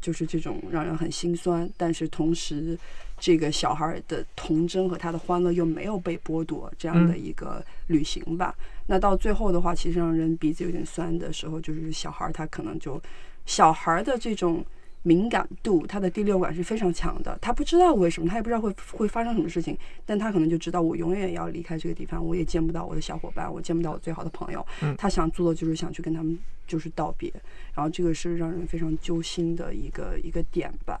[0.00, 2.78] 就是这种让人很心酸，但是同时
[3.18, 8.54] 这个小孩的童真和他的欢乐又没有被剥夺这样的一个旅行吧。
[8.86, 13.02] 那到最后的话，其实让人鼻子有点酸的时候，就是小孩他可能就
[13.46, 14.64] 小孩的这种。
[15.02, 17.38] 敏感度，他的第六感是非常强的。
[17.40, 24.66] 他不知道为什么，他也不知道会会发生什么事情，但他可能就知道我永远要离开这个地方，我也见不到我的小伙伴，我见不到我最好的朋友。
[24.96, 27.32] 他想做的就是想去跟他们就是道别，
[27.74, 31.00] 然后这个是让人非常揪心的一个一个点吧。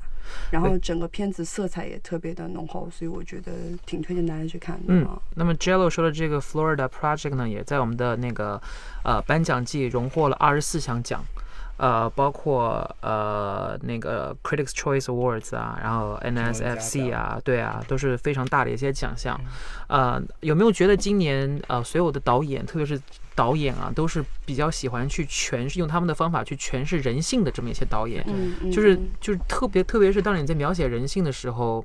[0.50, 3.52] 然后整个片子色彩也特别的浓厚，所以我觉得
[3.86, 4.84] 挺推荐大家去看的。
[4.88, 8.60] 嗯，那么 Jello 说的这个 Florida Project 呢，也在我们的那个
[9.04, 11.24] 呃颁奖季荣获了二十四项奖。
[11.78, 19.40] 呃，包括呃那个 Critics Choice Awards 啊，然后 NSFC 啊，对啊，都是非常大的一些奖项。
[19.88, 23.00] 呃，有没有觉得今年呃所有的导演，特别是
[23.34, 28.24] 导演啊，都是比较喜欢去诠释，用他们的方法去诠释人性的这么一些导演？
[28.28, 31.84] 嗯，就是就是特别特别是当你在描写人性的时候。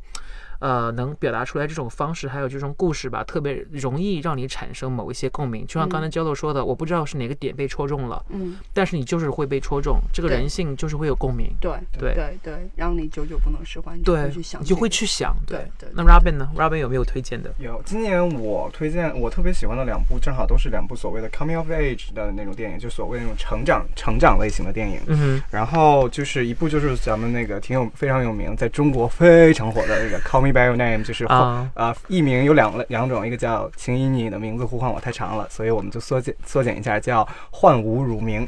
[0.64, 5.68] 呃，能表达出来这种方式，还有这种故事吧，特别容易让你产生某一些共鸣。
[5.68, 11.54] 就像刚才焦豆说的，我不知道是哪个点被戳中了，嗯，但是你就是会被戳中，这个人性就是会有共鸣。
[11.60, 15.36] 对对对对，让你久久不能释怀，你就会去想，你就会去想。
[15.46, 15.90] 对对。
[15.94, 17.54] 那 Robin 呢？Robin 有没有推荐的？
[17.58, 25.02] 有，今年我推荐我特别喜欢的两部，正好都是两部所谓的 coming of age 的那种电影，就所谓那种成长成长类型的电影。
[25.08, 25.44] 嗯哼。
[25.52, 31.26] 然后就是一部就是咱们那个挺有非常有名，在中国非常火的那个 Call Me by Your Name，就是。
[31.26, 38.48] 啊呃、艺名有两两种，一个叫“请以你的名字呼唤我”，太长了，所以我们就缩减缩减一下，叫“唤吾乳名”。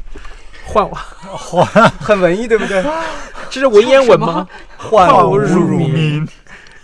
[0.68, 1.64] 唤唤
[2.00, 2.84] 很文艺，对不对？
[3.48, 4.48] 这是文言文吗？
[4.76, 6.26] 唤吾乳名，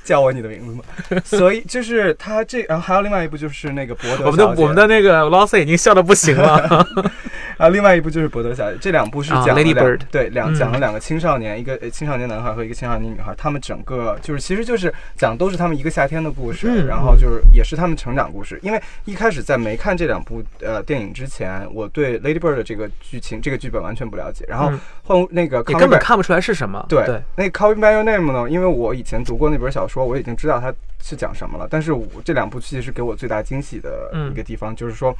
[0.05, 0.83] 叫我你的名字吗？
[1.25, 4.27] 所以就是他这，然后还有另外一部就是那个博德。
[4.27, 6.87] 我们的我们的那个 Loss 已经笑的不行了。
[7.59, 18.59] 啊，另外一部就是《博德小姐》，这两部是讲了两对两讲了两个青少年，一个青少年男孩和一个青少年女孩，他们整个就是其实就是讲都是他们一个夏天的故事，然后就是也是他们成长故事。
[18.63, 24.73] 因为一开始在没看这两部呃电影之前，我对《Lady Bird》的这个剧情这个剧本完全不了解，然后
[25.05, 26.85] 换那个你根本看不出来是什么。
[26.89, 27.05] 对，
[27.37, 28.51] 那《Call Me by Your Name》呢？
[28.51, 31.67] 因为我以前读过那本小说，我已经知道它是讲什么了。
[31.71, 35.15] 但是我这两部戏是给我最大惊喜的一个地方就是说。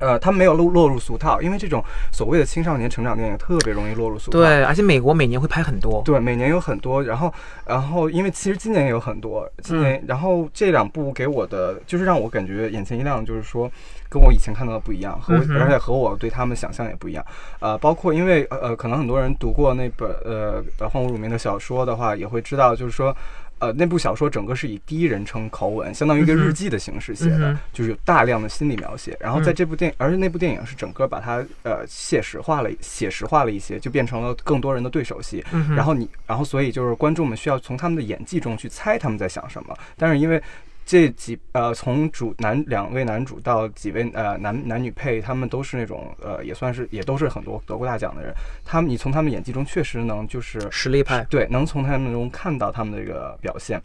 [0.00, 4.38] 呃，他没有落落入俗套，因为这种所谓的青少年成长电影特别容易落入俗套。
[4.38, 6.00] 对，而且美国每年会拍很多。
[6.04, 7.02] 对，每年有很多。
[7.02, 7.34] 然后，
[7.66, 9.50] 然后，因为其实今年也有很多。
[9.60, 13.68] 今年，然后这两部给我的就是让我感觉眼前一亮，就是说
[14.08, 17.26] 跟我以前看到的不一样，和而且和我对他们想象也不一样。
[17.58, 23.12] 呃，包括因为呃，可能很多人读过那本呃《荒芜乳名》的小说的话，也会知道，就是说。
[23.58, 29.16] 呃，那部小说整个是以第一人称口吻，相当于一个日记的形式写的，就是有大量的心理描写。
[29.20, 35.44] 然后在这部电影，而且那部电影是整个把它呃写实化了，写实化了一些，就变成了更多人的对手戏。
[35.74, 39.76] 然后你，然后所以就是观众们需要从他们的演技中去猜他们在想什么。
[39.96, 40.40] 但是因为
[40.88, 48.32] 这几呃，从主男两位男主到几位呃男男女配，他们都是那种呃，也算是也都是很多得过大奖的人。
[48.64, 53.78] 他们你从他们演技中确实能就是实力派，对，能从他们中看到他们的一个表现。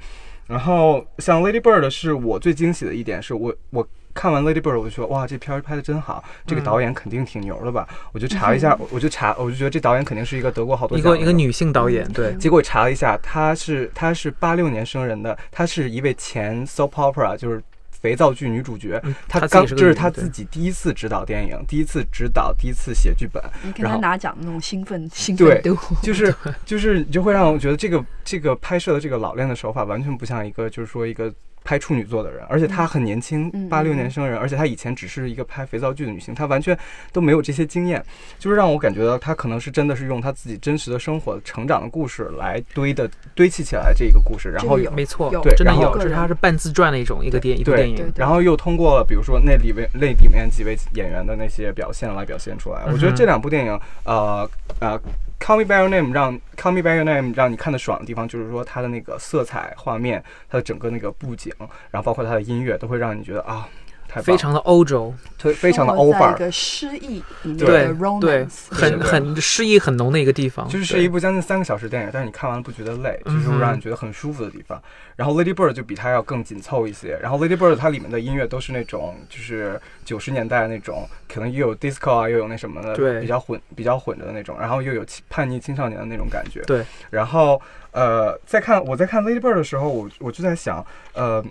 [0.48, 3.86] 然后像 Lady Bird 是我最惊喜的一点，是我我。
[4.14, 7.88] 看完《Lady Bird》，我就说哇，这片儿拍的真好，这个导演肯定挺牛的吧？
[8.12, 12.08] 我就查了一下，我就查，我就觉得这导演肯定是一个德国好多一个一个女性导演。
[12.14, 19.02] 对，结果查了一下，她是她是八六年生人的，她是一位前 soap opera，就是肥皂剧女主角。
[19.28, 23.44] 她刚这是她自己第一次执导电影，第一次执导，第一次写剧本。
[23.64, 31.34] 你看她拿奖的那种兴奋兴奋度，就是 就是就会让我觉得这个这个拍摄的这个老练的手法完全不像一个就是说一个。
[31.64, 36.78] 拍处女座的人，而且她很年轻，八六年生人，而且她以前只是一个拍肥皂剧的女性，她完全
[37.12, 38.04] 都没有这些经验，
[38.40, 54.50] 就是让我感觉到她可能是真的是用她自己真实的生活、成长的故事来堆的堆砌起来这一个故事，然后没错，对，真的有，是它是半自传的一种一个电一部电影，然后又通过比如说那里面那里面几位演员的那些表现来表现出来，我觉得这两部电影，呃
[54.80, 55.02] 呃。
[55.44, 61.54] Call Me by Your Name 让 Call Me by Your Name 让你看的爽的地方，就是说它的那个色彩、画面，它的整个那个布景，
[61.92, 63.68] 然后包括它的音乐，都会让你觉得啊。
[64.14, 66.38] 太非常的欧洲，非非常的欧范儿。
[66.38, 74.80] 在一个诗意里面对的对，romance，很对很诗意很浓的一个地方，就是是一部将近三个小时电影，但是你看完了不觉得累，就是让你觉得很舒服的地方。
[75.16, 77.18] 然后 Lady Bird 就比它要更紧凑一些。
[77.20, 86.62] 然后 Lady Bird 它里面的音乐都是那种就是九十年代那种，可能又有 disco 啊，又有那什么的，对比较混比较混着的那种，然后又有叛逆青少年的那种感觉。
[86.68, 86.86] 对。
[87.10, 91.44] 然后呃，在看我在看 Lady Bird 的时候，我我就在想，呃，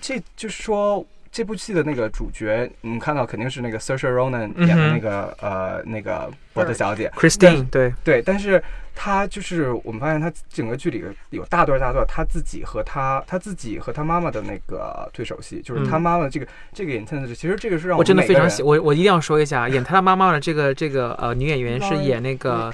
[0.00, 1.04] 这就是说。
[1.36, 8.62] 这部戏的那个主角，你们看到肯定是那个 Saoirse Ronan 演的那个、呃那个伯特小姐，Christine，对，对，但是
[8.94, 16.00] 她就是我们发现她整个剧里有大段大段她自己和她她自己和她妈妈的那个对手戏，就是他嗯。
[16.00, 22.72] 妈妈这个、这个 intense，其实这个是让我真的非常喜，我我一定要说一下，演她妈妈的这个这个呃女演员是演那个。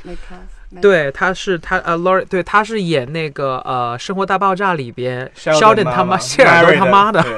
[0.81, 7.33] 对，她是她呃，Laurie，对，她是演那个呃《生活大爆炸》里边 Sheldon Sheldon 他妈谢尔顿他妈的，对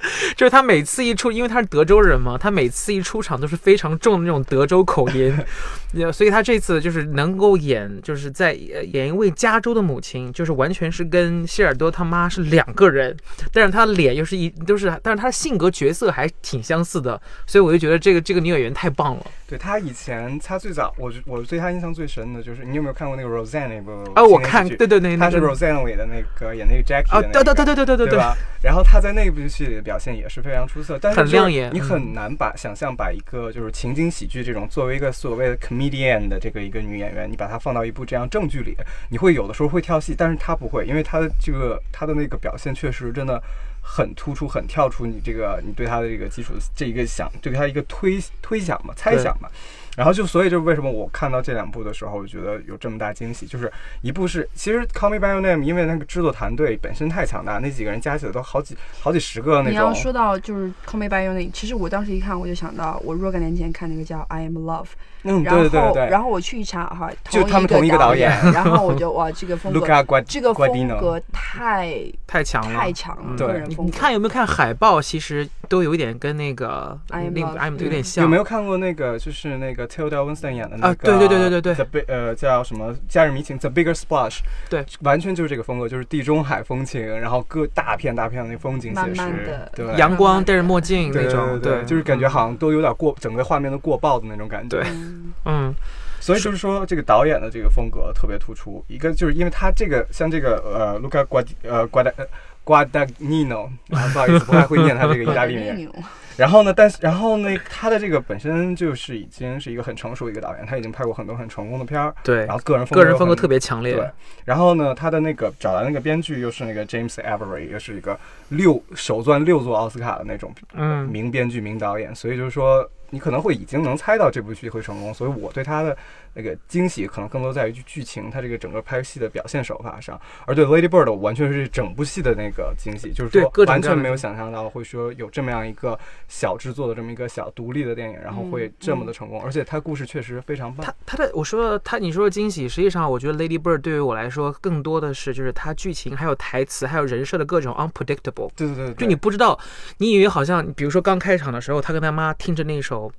[0.36, 5.36] 就是他每次一出，因为他是德州人嘛，他每次一出场都是非常重的那种德州口音，
[6.12, 13.16] 所以他这次就是能够演，就是在演一位加州的母亲，就是完全是跟希尔多他妈是两个人，
[13.52, 19.26] 但是他脸又是一都、就是，但是他的性格角色还挺相似的，所以我就觉得这个这个女演员太棒了。
[19.48, 23.92] 对他以前他最早我我对他印象最深的就是你有没有看过那个 Roseanne 那部？
[24.14, 28.18] 啊，我看，对对对，他是 Roseanne 里的那个演那个 Jackie 啊，对对对对对对对，
[28.62, 29.95] 然后他在那部戏里表。
[29.96, 38.76] 表现也是非常出色，但是很亮眼你嗯很难把想象把一个就是情景喜剧这种作为一个所谓的 comedian 的这个一个女演员，你把她放到一部这样正剧里，
[39.08, 43.42] 你会有的时候会跳戏，但是她不会，因为她的这个她的那个表现确实真的
[43.80, 49.48] 很突出，很跳出你这个你对她的这个基础这一个想对她一个推推想嘛，猜想嘛。
[49.96, 59.92] 然后就所以就是为什么我看到这两部的时候，我觉得有这么大惊喜，就是一部是其实《Call Me by Your Name》，因为那个制作团队本身太强大，那几个人加起来都好几好几十个那你要。
[59.94, 64.84] 说到就是《Call Me by Your Name》，其实我当时一看我就想到我若干年前看那个叫《I Am Love》，
[65.26, 66.06] 嗯，对对对对。
[66.08, 73.82] 然后我去一查哈，就他们同一个个导演演， 然后我就哇这个风格 Luca 这个风格太太强了，太强了，嗯对你个人风格。
[73.84, 75.00] 你看有没有看海报？
[75.00, 78.22] 其实都有一点跟那个 I am 那个 Love，I'm 有点像。
[78.22, 80.88] 有没有看过那个就是那个 Tilda Winston 演的那个？
[80.88, 84.38] 啊对对对对对对 The Big 呃叫什么《假日迷情》The Bigger Splash。
[84.68, 94.78] 对，完全就是这个风格，就是地中海风情，然后各大片大片的那风景写实，慢慢地对，阳光戴着墨镜对那种，对，就是感觉好像都有点过，整个画面都过曝的那种感觉。
[94.80, 95.74] 对嗯嗯，
[96.20, 98.84] 所以就是说，这个导演的这个风格特别突出。
[98.88, 102.26] 一个就是因为他这个像这个呃，Luca Guad 呃 Guad 呃
[102.64, 105.90] Guadagnino，啊，不好意思，不太会念他这个意大利名。
[106.36, 113.94] 然后呢，但是然后呢，他的这个本身就是已经是一个很成熟的一个导演，他已经拍过很多很成功的片儿，对然，后个人风个人风格特别强烈。
[113.94, 114.10] 对，
[114.44, 118.18] 然后呢，他的那个找来那个编剧又是那个 James Avery，又是一个
[118.50, 125.96] 六首钻六座奥斯卡的那种嗯名编剧、名导演，所以就是说你可能会已经能猜到这部剧会成功，所以我对他的
[126.36, 140.94] 那个惊喜可能更多在于剧剧情，它这个整个拍戏的表现手法上，而对 Lady Bird 我完全是整部戏的那个惊喜，就是说完全没有想象到会说有这么样一个小制作的这么一个小独立的电影，然后会这么的成功，而且它故事确实非常棒他。
[141.06, 149.58] 他的我说他你说的惊喜，实际上我觉得 Lady Bird 对于我来说更多的是就是它剧情还有台词还有人设的各种 unpredictable，对对对，就你不知道，
[149.96, 153.10] 你以为好像比如说刚开场的时候，他跟他妈听着那首。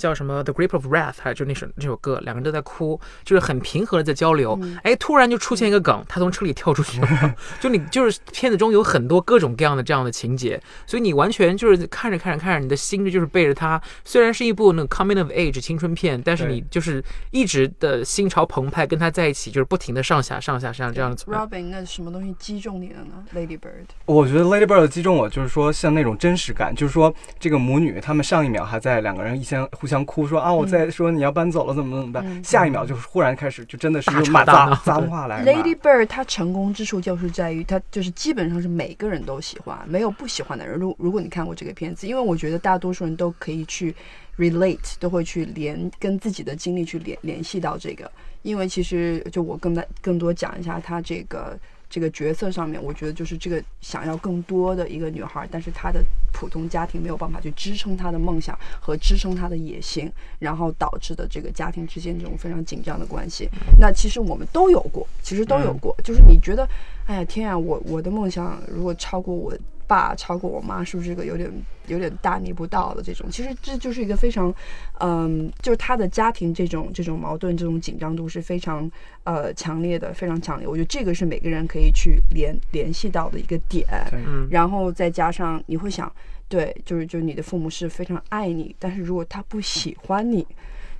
[0.00, 4.58] 叫什么《The Grip of Wrath》，还有就那首那首歌，两个人都在哭，就是很平和的在交流。
[4.62, 13.80] 嗯哎，突然就出现一个梗，他从车里跳出去了， 就你就是片子中有很多各种各样的这样的情节，所以你完全就是看着看着看着，你的心就是背着他。
[14.04, 21.24] 虽然是一部那个 coming of age 青春片，但是你就是一直的心潮澎湃，跟他在一起，就是不停的上下上下上下这样子。
[21.26, 40.78] Robin，那什么东西击中你了呢？Lady Bird，我觉得 Lady Bird 击中我，就是说像那种真实感，就是说这个母女她们上一秒还在两个人一相互相哭说啊我在说你要搬走了怎么怎么办，嗯下一秒就是忽然开始就真的是骂 脏大脏话来 Lady Bird 它成功之处就是在于它就是基本上是每个人都喜欢，没有不喜欢的人。
[40.78, 43.94] 如如果你看过这个片子，因为我觉得大多数人都可以去
[44.38, 48.10] relate，都会去连跟自己的经历去联联系到这个。
[48.42, 51.58] 因为其实就我更大更多讲一下她这个
[51.90, 56.00] 这个角色上面，我觉得就是这个想要更多的一个女孩，但是她的
[56.32, 63.48] 普通家庭没有办法去支撑她的梦想和支撑她的野心，然后导致的这个家庭之间这种非常紧张的关系。
[63.80, 66.66] 那其实我们都有过，其实都有过，就是你觉得，
[67.06, 69.52] 哎呀天啊，我我的梦想如果超过我
[69.88, 71.50] 爸，超过我妈，是不是这个有点
[71.90, 73.30] 有点大逆不道的这种？
[73.30, 74.54] 其实这就是一个非常，
[75.00, 78.90] 嗯，就是他的家庭这种这种矛盾、这种紧张度是非常
[79.24, 80.66] 呃强烈的，非常强烈。
[80.66, 83.86] 我觉得这个是每个人可以去联联系到的一个点。
[84.12, 86.10] 嗯，然后再加上你会想，
[86.48, 90.46] 对，就是就是你的父母是非常爱你，但是如果他不喜欢你，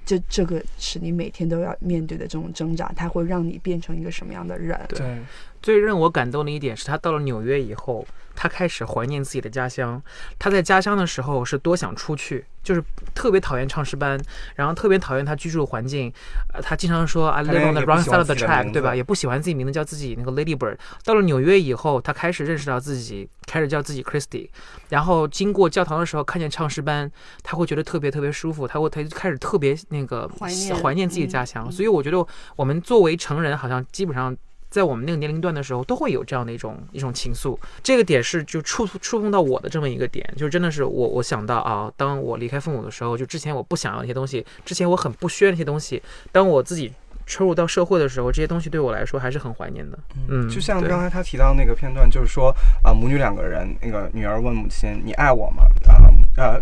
[0.04, 4.78] 这这个是你每天都要面对的这种挣扎，它会让你变成一个什么样的人？
[4.88, 5.18] 对，
[5.62, 8.04] 最让我感动的一点是他到了纽约以后，
[8.40, 10.02] 他开始怀念自己的家乡。
[10.38, 12.82] 他在家乡的时候是多想出去，就是
[13.14, 14.18] 特别讨厌唱诗班，
[14.54, 16.10] 然后特别讨厌他居住的环境。
[16.54, 18.96] 呃，他经常说 I live on the wrong side of the track，对吧？
[18.96, 20.78] 也不喜欢自己名字叫自己那个 Lady Bird。
[21.04, 24.48] 到了纽约以后，他开始认识到自己，开始叫自己 Christy。
[24.88, 27.12] 然后经过教堂的时候，看见唱诗班，
[27.42, 31.66] 他会觉得特别特别舒服，他会他就开始特别那个怀念怀念自己的家嗯乡。
[31.68, 34.34] 嗯所以我觉得我们作为成人，好像基本上。
[34.70, 37.58] 在我们那个年龄段的时候，都会有这样的一种一种情愫。
[37.82, 46.00] 这个点是就触触碰到我的这么一个点，就是真的是我我想到啊，当我离开父母的时候，就之前我不想要那些东西，之前我很不缺那些东西，
[46.30, 46.92] 当我自己
[47.26, 49.98] 出入到社会的时候，这些东西对我来说还是很怀念的。
[50.28, 56.12] 嗯，就像刚才他提到那个片段，就是说啊、母女两个人，那个女儿问母亲：“你爱我吗？”啊、呃，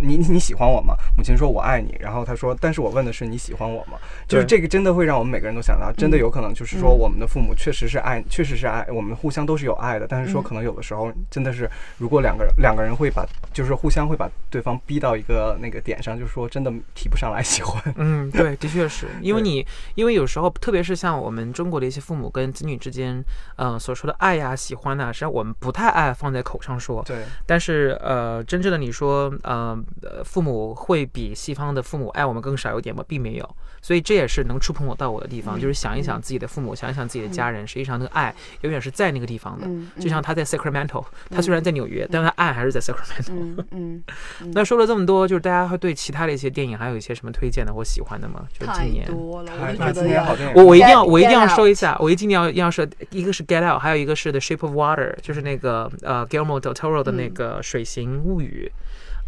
[0.01, 0.95] 你你喜欢我吗？
[1.17, 10.07] 母亲说：“我爱你。”然后他说：“但是我问的是你喜欢我吗？”就是这个真的会让我们每个人都想到，真的有可能就是说嗯我们的父母确实是爱，确实是爱，我们互相都是有爱的。
[10.09, 17.83] 但是说嗯可能有的时候真的是，如果两个人两个人会把，就是互相会把对方逼到一个那个点上，就是说真的提不上来喜欢。
[17.97, 19.65] 嗯，对，的确是 因为你，
[19.95, 23.23] 因为有时候，特别是像我们中国的一些父母跟子女之间，
[23.57, 27.03] 呃，所说的爱呀、喜欢呐、实际上我们不太爱放在口上说。
[27.07, 29.58] 对，但是，呃，真正的你说，呃，
[30.03, 33.05] 呃父母会比西方的父母爱我们更少一点吗？
[33.07, 33.57] 并没有。
[33.81, 39.67] 所以这也是能触碰我到我的地方，嗯就是想一想自己的父母，想一想自己的家人，实际上那个爱永远是在那个地方的。
[39.69, 43.31] 嗯，就像他在 Sacramento，他虽然在纽约，但他爱还是在 Sacramento。
[43.31, 44.05] 嗯嗯
[44.43, 48.45] 嗯，那说了这么多，就是大家会对其他的一些电影还有一些什么推荐的或喜欢的吗？
[48.53, 49.07] 就是太今年。
[49.07, 58.71] 多了，我那今就觉得要年好电影，我我一定要我一定要说一下，我一定要要说，一个是 Get Out，还有一个是 The Shape of Water，就是那个呃 Guillermo del Toro 的那个《水形物语》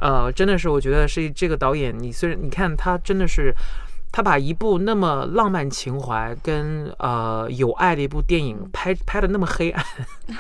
[0.01, 3.55] 呃，真的是我觉得是这个导演，你虽然你看他真的是。
[4.13, 9.85] 他把一部那么浪漫情怀跟呃有爱的一部电影拍拍的那么黑暗，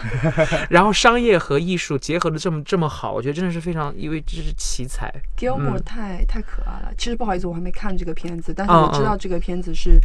[0.70, 5.08] 然后商业和艺术结合的这么这么好，我觉得真的是非常，因为这是奇才。
[5.38, 6.92] Gilmore 嗯太太可爱了。
[6.98, 10.00] 其实不好意思，我还没看这个片子，但是嗯我知道嗯这个片子是，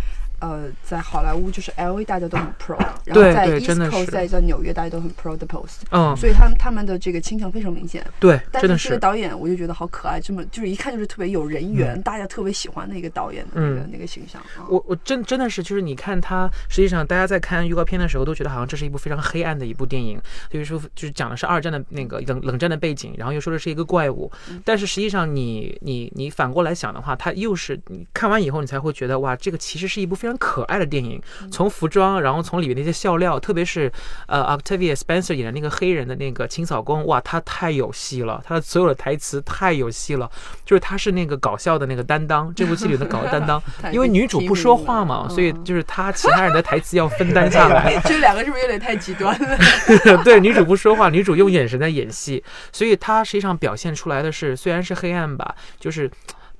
[0.49, 8.05] 呃，在好莱坞就是 L A 大家都很 pro，然后在对 East Coast 在在纽约大家都很 pro 的 post，嗯，所以他们他们的这个倾向非常明显。
[8.19, 8.83] 对，但真的是。
[8.83, 13.89] 是这个导演我就觉得好可爱，这么就是一看就是特别有人缘，大家特别喜欢的一个导演的那个、嗯。
[13.91, 14.67] 那个形象啊。
[14.69, 20.19] 我我真真的是，就是你看他，实际上大家在看预告片的时候都觉得好像这是一部非常黑暗的一部电影，
[20.49, 24.31] 就是说就是讲的是二战的那个冷冷战的背景，然后又说的是一个怪物，
[24.63, 31.21] 但是实际上你你你反过来想的话，他又是你看完以后你才会觉得哇，这个其实是一部非常可爱的电影，
[31.51, 33.91] 从服装，然后从里面那些笑料，特别是
[34.27, 40.29] 呃 Octavia Spencer 演的那个黑人的那个清扫工，哇，他太有戏了，他的所有的台词太有戏了，
[40.65, 43.61] 就是他是那个搞笑的那个担当，这部戏里的搞笑担当。
[43.91, 47.99] 因为女主不说话嘛，所以嗯就是他其他人的台词要分担下来。
[48.05, 49.57] 这两个是不是有点太极端了？
[50.23, 56.09] 对，女主不说话，女主用眼神在演戏，所以她实际上表现出来的是，虽然是黑暗吧，就是。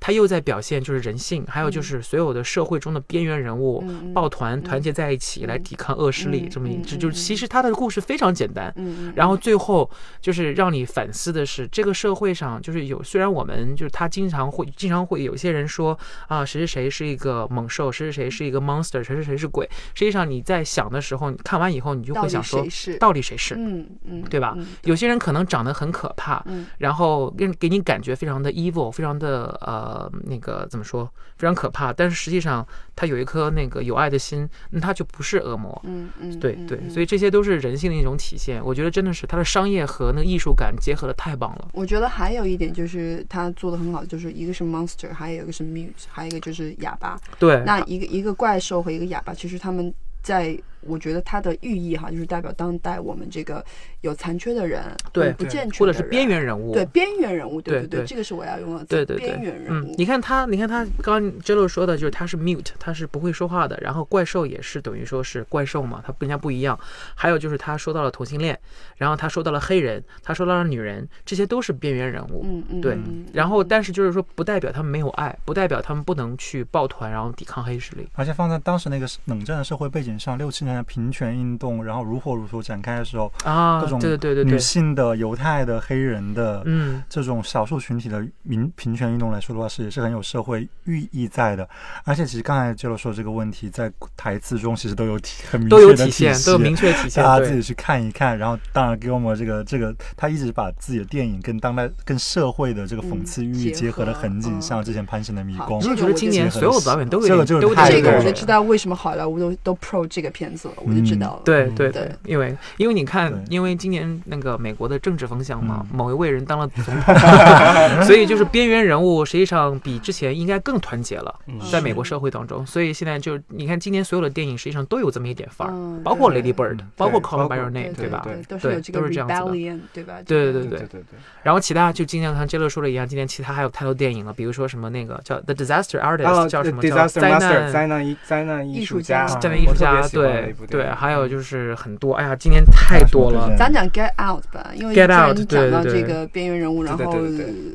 [0.00, 3.84] 她又在表现就是人性，还有就是所有的社会中的边缘人物
[4.14, 8.74] 抱团团结在一起来抵抗恶势力，嗯这么一嗯这就是嗯其实他的故事非常简单，
[9.14, 9.88] 然后最后
[10.20, 19.68] 就是让你反思的是，这个社会上就是有，虽然我们就是他经常会经常会有些人说啊，谁谁谁是一个猛兽，谁谁谁是一个 monster，谁谁谁是鬼。
[19.94, 22.64] 实际上你在想的时候，你看完以后，你就会想说？
[22.98, 23.54] 到底谁是？
[23.56, 29.85] 嗯嗯，对吧嗯有些人可能长得很可怕，嗯然后给给你感觉非常的 evil，非常的呃
[30.24, 31.92] 那个怎么说，非常可怕。
[31.92, 35.80] 但是实际上他有一颗那个有爱的心，那他就不是恶魔。
[35.84, 38.64] 嗯嗯，对对，所以这些都是人性的一种体现。
[38.64, 41.68] 我觉得真的是他的商业和那个艺术感结合的太棒了。
[41.72, 47.18] 我觉得还有一点就是他做的很好，就是一个是 monster，还有一个是 mute，还有一个就是哑巴。
[47.38, 50.58] 对，那一个一个怪兽和一个哑巴，其实他们在
[50.88, 53.64] 我觉得它的寓意哈，就是代表当代我们这个
[54.00, 54.82] 有残缺的人，
[55.12, 56.72] 对不健全或者是边缘人物。
[56.72, 63.78] 对边缘人物，对对，对对这个是我要用的词，对对对边缘人嗯物，，你看他，你看他刚刚 Jello 说的，就是他是 mute，他是不会说话的。
[63.80, 66.78] 然后怪兽也是等于说是怪兽嘛，他跟人家不一样。
[67.14, 68.58] 还有就是他说到了同性恋，
[68.96, 72.42] 然后他说到了黑人，他说到了女人，这些都是边缘人物。
[72.44, 78.08] 嗯嗯，对嗯然后，但是就是说，不代表他们没有爱，不代表他们不能去抱团，然后抵抗黑势力。
[78.14, 91.68] 而且放在当时那个冷战的社会背景上，六七年啊、平权运动，然后如火如荼展开的时候，啊，各种对对对对对，女性的、犹太的、黑人的，嗯，这种少数群体的民平权运动来说的话，是也是很有社会寓意在的。
[92.04, 98.36] 而且其实刚才 j 了说这个问题，在台词中其实都有体很明都有确的体现，都有明确体现，大家自己去看一看。
[98.36, 111.40] 然后当然给我们这个这个，他一直把自己的电影跟当代、跟社会的这个讽刺寓意嗯结合的很紧，嗯像之前《潘神的迷宫我觉得今年所有的导演都有这个都有就是太这个我就知道为什么好莱坞都都 pro 这个片子了，我就知道了。
[111.40, 117.14] 嗯对对对因为因为你看，因为今年那个美国的政治风向嘛，嗯某一位人当了总统，
[118.04, 122.64] 所以就是边缘人物实际上比之前应该更团结了，嗯在美国社会当中。
[122.66, 128.22] 所以现在就你看，今年所有的电影实际上都有这么一点范儿，嗯包括对 Lady Bird，嗯包括 Call Me 包 by 括 Your 对 Name，对吧？
[128.24, 130.14] 对都是有这个都是这样子的对吧？
[130.24, 131.02] 对对对对对对，
[131.42, 143.54] 然后其他就今年像杰乐说的一样，今年其他还有太多电影了，比如说什么那个叫 The Disaster Artist，、啊叫什么叫灾难灾难艺灾难艺术家，灾难艺术家，我特别喜欢的对一部电对，还有就是很多，哎呀，今年太多了。
[143.58, 147.18] 咱讲 Get Out 吧，因为既 Get 然 Out，你讲到这个边缘人物，然后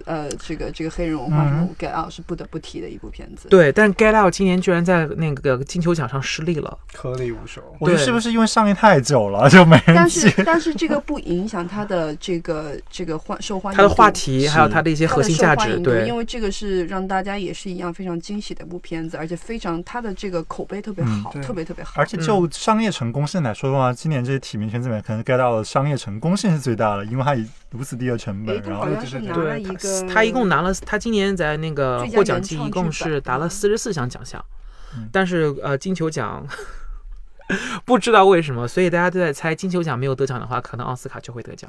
[0.06, 3.48] 呃，这个这个黑人文化，嗯然后 Get Out 是不得不提的一部片子。
[3.50, 6.78] 对，但是 Get Out 今年居然在那个金球奖上失利了。
[6.94, 7.62] 颗粒无收。
[7.80, 10.32] 我觉得对是不是因为上映太久了，就没人但是？
[10.44, 21.94] 但是这个不影响它的这个这个欢受欢迎它的话题还有它的一些核心价值，对因为这个是让大家也是一样非常惊喜的一部片子，而且非常它的这个口碑特别嗯好，特别特别好。
[21.96, 29.66] 而且就商业成功性来说的话，今年这些提名圈子里面，可能 get 到的商业成功性是最大的，因为它以如此低的成本然后就是对
[30.08, 34.40] 他一共拿了，他今年在那个获奖季一共是拿了嗯四十四项奖项
[34.96, 36.46] 嗯，但是呃金球奖
[37.84, 41.68] 不知道为什么，所以大家都在猜金球奖没有得奖的话，可能奥斯卡就会得奖。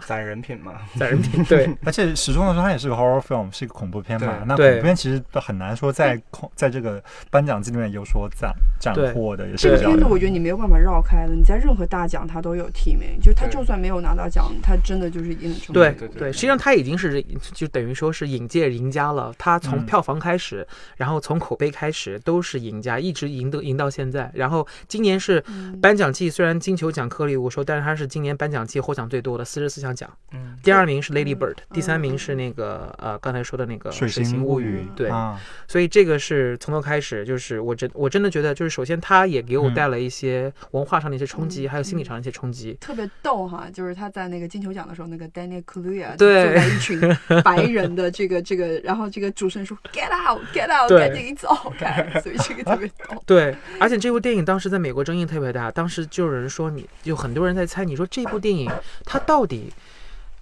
[0.00, 4.42] 攒人品嘛，攒人品 对而且始终来说，它也是个 horror film，是一个恐怖片嘛。
[4.46, 10.04] 那恐怖片其实都很难说在恐 在这个颁奖季里面有所斩斩获的，也这个片子。
[10.04, 11.34] 我觉得你没有办法绕开的。
[11.34, 15.74] 你在任何大奖，它都有提名，就他对就算没有拿到奖，他真的就是已经很成功。
[15.74, 17.22] 对对对对，实际上他已经是
[17.52, 19.32] 就等于说是影界赢家了。
[19.38, 20.66] 他从嗯票房开始，
[20.96, 24.30] 然后从口碑开始都是赢家，一直赢得赢到现在。
[24.34, 30.10] 然后今年是嗯颁奖季，虽然金球奖颗粒无收，但是他是今年颁奖季获奖最多的四十四项奖。
[30.32, 31.74] 嗯，第二名是 Lady Bird，、嗯。
[31.74, 42.76] 第三名是那个呃刚才说的那个水形形物语，对，啊，所以这个是从头开始，就是我真我真的觉得，就是首先他也给我嗯带来一些文化上的一些冲击，嗯还有心理上的一些冲击。
[42.80, 46.44] 特别逗哈，就是他在那个金球奖的时候，那个 Daniel Kaluuya 对。
[46.44, 51.08] 坐在一群白人的这个 这个，然后这个主持人说 Get out, Get out，对。
[51.08, 51.48] 赶紧走。
[51.78, 53.22] 开， 所以这个特别逗。
[53.26, 58.70] 对，而且这部电影当时在美国争议特别大，当时就有人说你，有很多人在猜，你说这部电影
[59.04, 59.72] 它到底，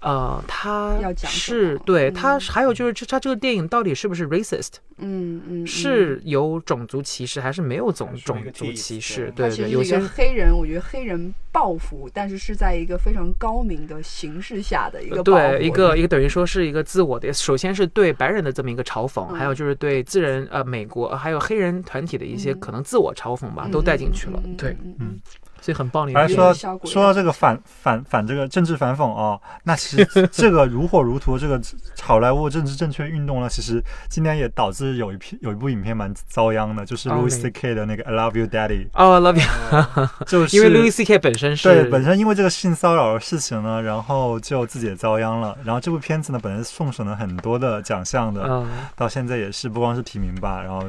[0.03, 5.66] 呃，它要讲什是对他还有就是这他这个电影到底是不是 racist，嗯嗯，嗯。
[5.66, 9.32] 是有种族歧视还是没有种种族歧视？
[9.36, 9.48] 对？
[9.48, 22.59] 对对，有些黑人，我觉得黑人报复，但是是在一个非常高明的形式下的一个报复对，一个一个等于说是一个自我的，首先是对白人的这么一个嘲讽，嗯还有就是对自人呃美国呃还有黑人团体的一些嗯。
[22.59, 24.42] 可能自我嘲讽吧，嗯都带进去了。
[24.59, 24.96] 对，嗯。
[24.98, 25.20] 嗯
[25.63, 26.53] 所以很棒的一还个。
[26.53, 31.59] 说说到这个反反反这个政治反讽哦， 那其实 这个如火如荼这个
[32.03, 37.75] 好莱坞政治正确运动呢，其实今年也导致有一批有一部影片蛮遭殃的，就是哦 Louis C.K.
[37.75, 39.47] 的那个《I Love You Daddy 哦、i love you，》，
[40.27, 41.19] 就是因为 Louis C.K.
[41.19, 45.57] 本身是对本身因为这个性骚扰的事情呢，然后就自己也遭殃了。
[45.65, 50.85] 然后这部片子呢，本身送审了很多的奖项的，嗯，到现在也是不光是提名吧，然后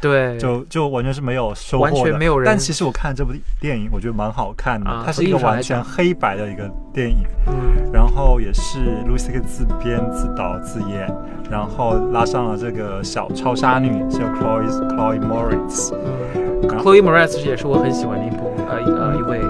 [0.00, 2.00] 对，就就完全是没有收获完的。
[2.00, 7.24] 全没有人但其实我看这部电影，我觉得蛮好看的，啊它是一个完全黑白的一个电影。
[7.46, 7.54] 嗯
[7.90, 8.78] 然后也是
[9.16, 9.40] C.K.
[9.40, 11.10] 自编自导自演，
[11.50, 19.40] 然后拉上了这个小超杀女叫 Chloe Chloe Moritz，嗯，Chloe Moretz 也是我很喜欢的一部呃呃一位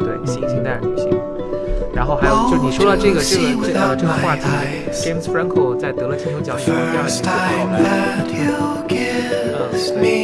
[0.00, 1.01] 对新兴代女性。
[2.02, 4.42] 然后还有就你说到这个这个这呃这个话题
[4.90, 7.30] ，James Franco 在得了金球奖以后，第二年就跑
[7.70, 7.78] 来，
[8.18, 8.26] 嗯，
[8.88, 8.98] 对，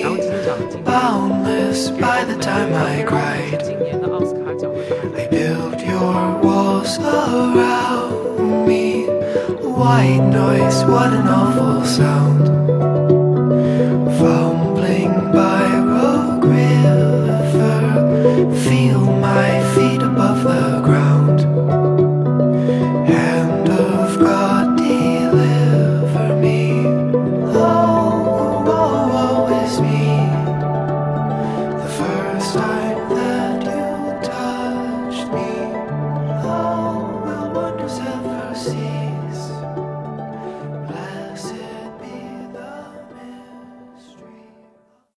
[0.03, 0.91] 然后金球奖今年。
[0.91, 3.63] Boundless by the time I cried.
[3.63, 4.79] 今年的奥斯卡奖的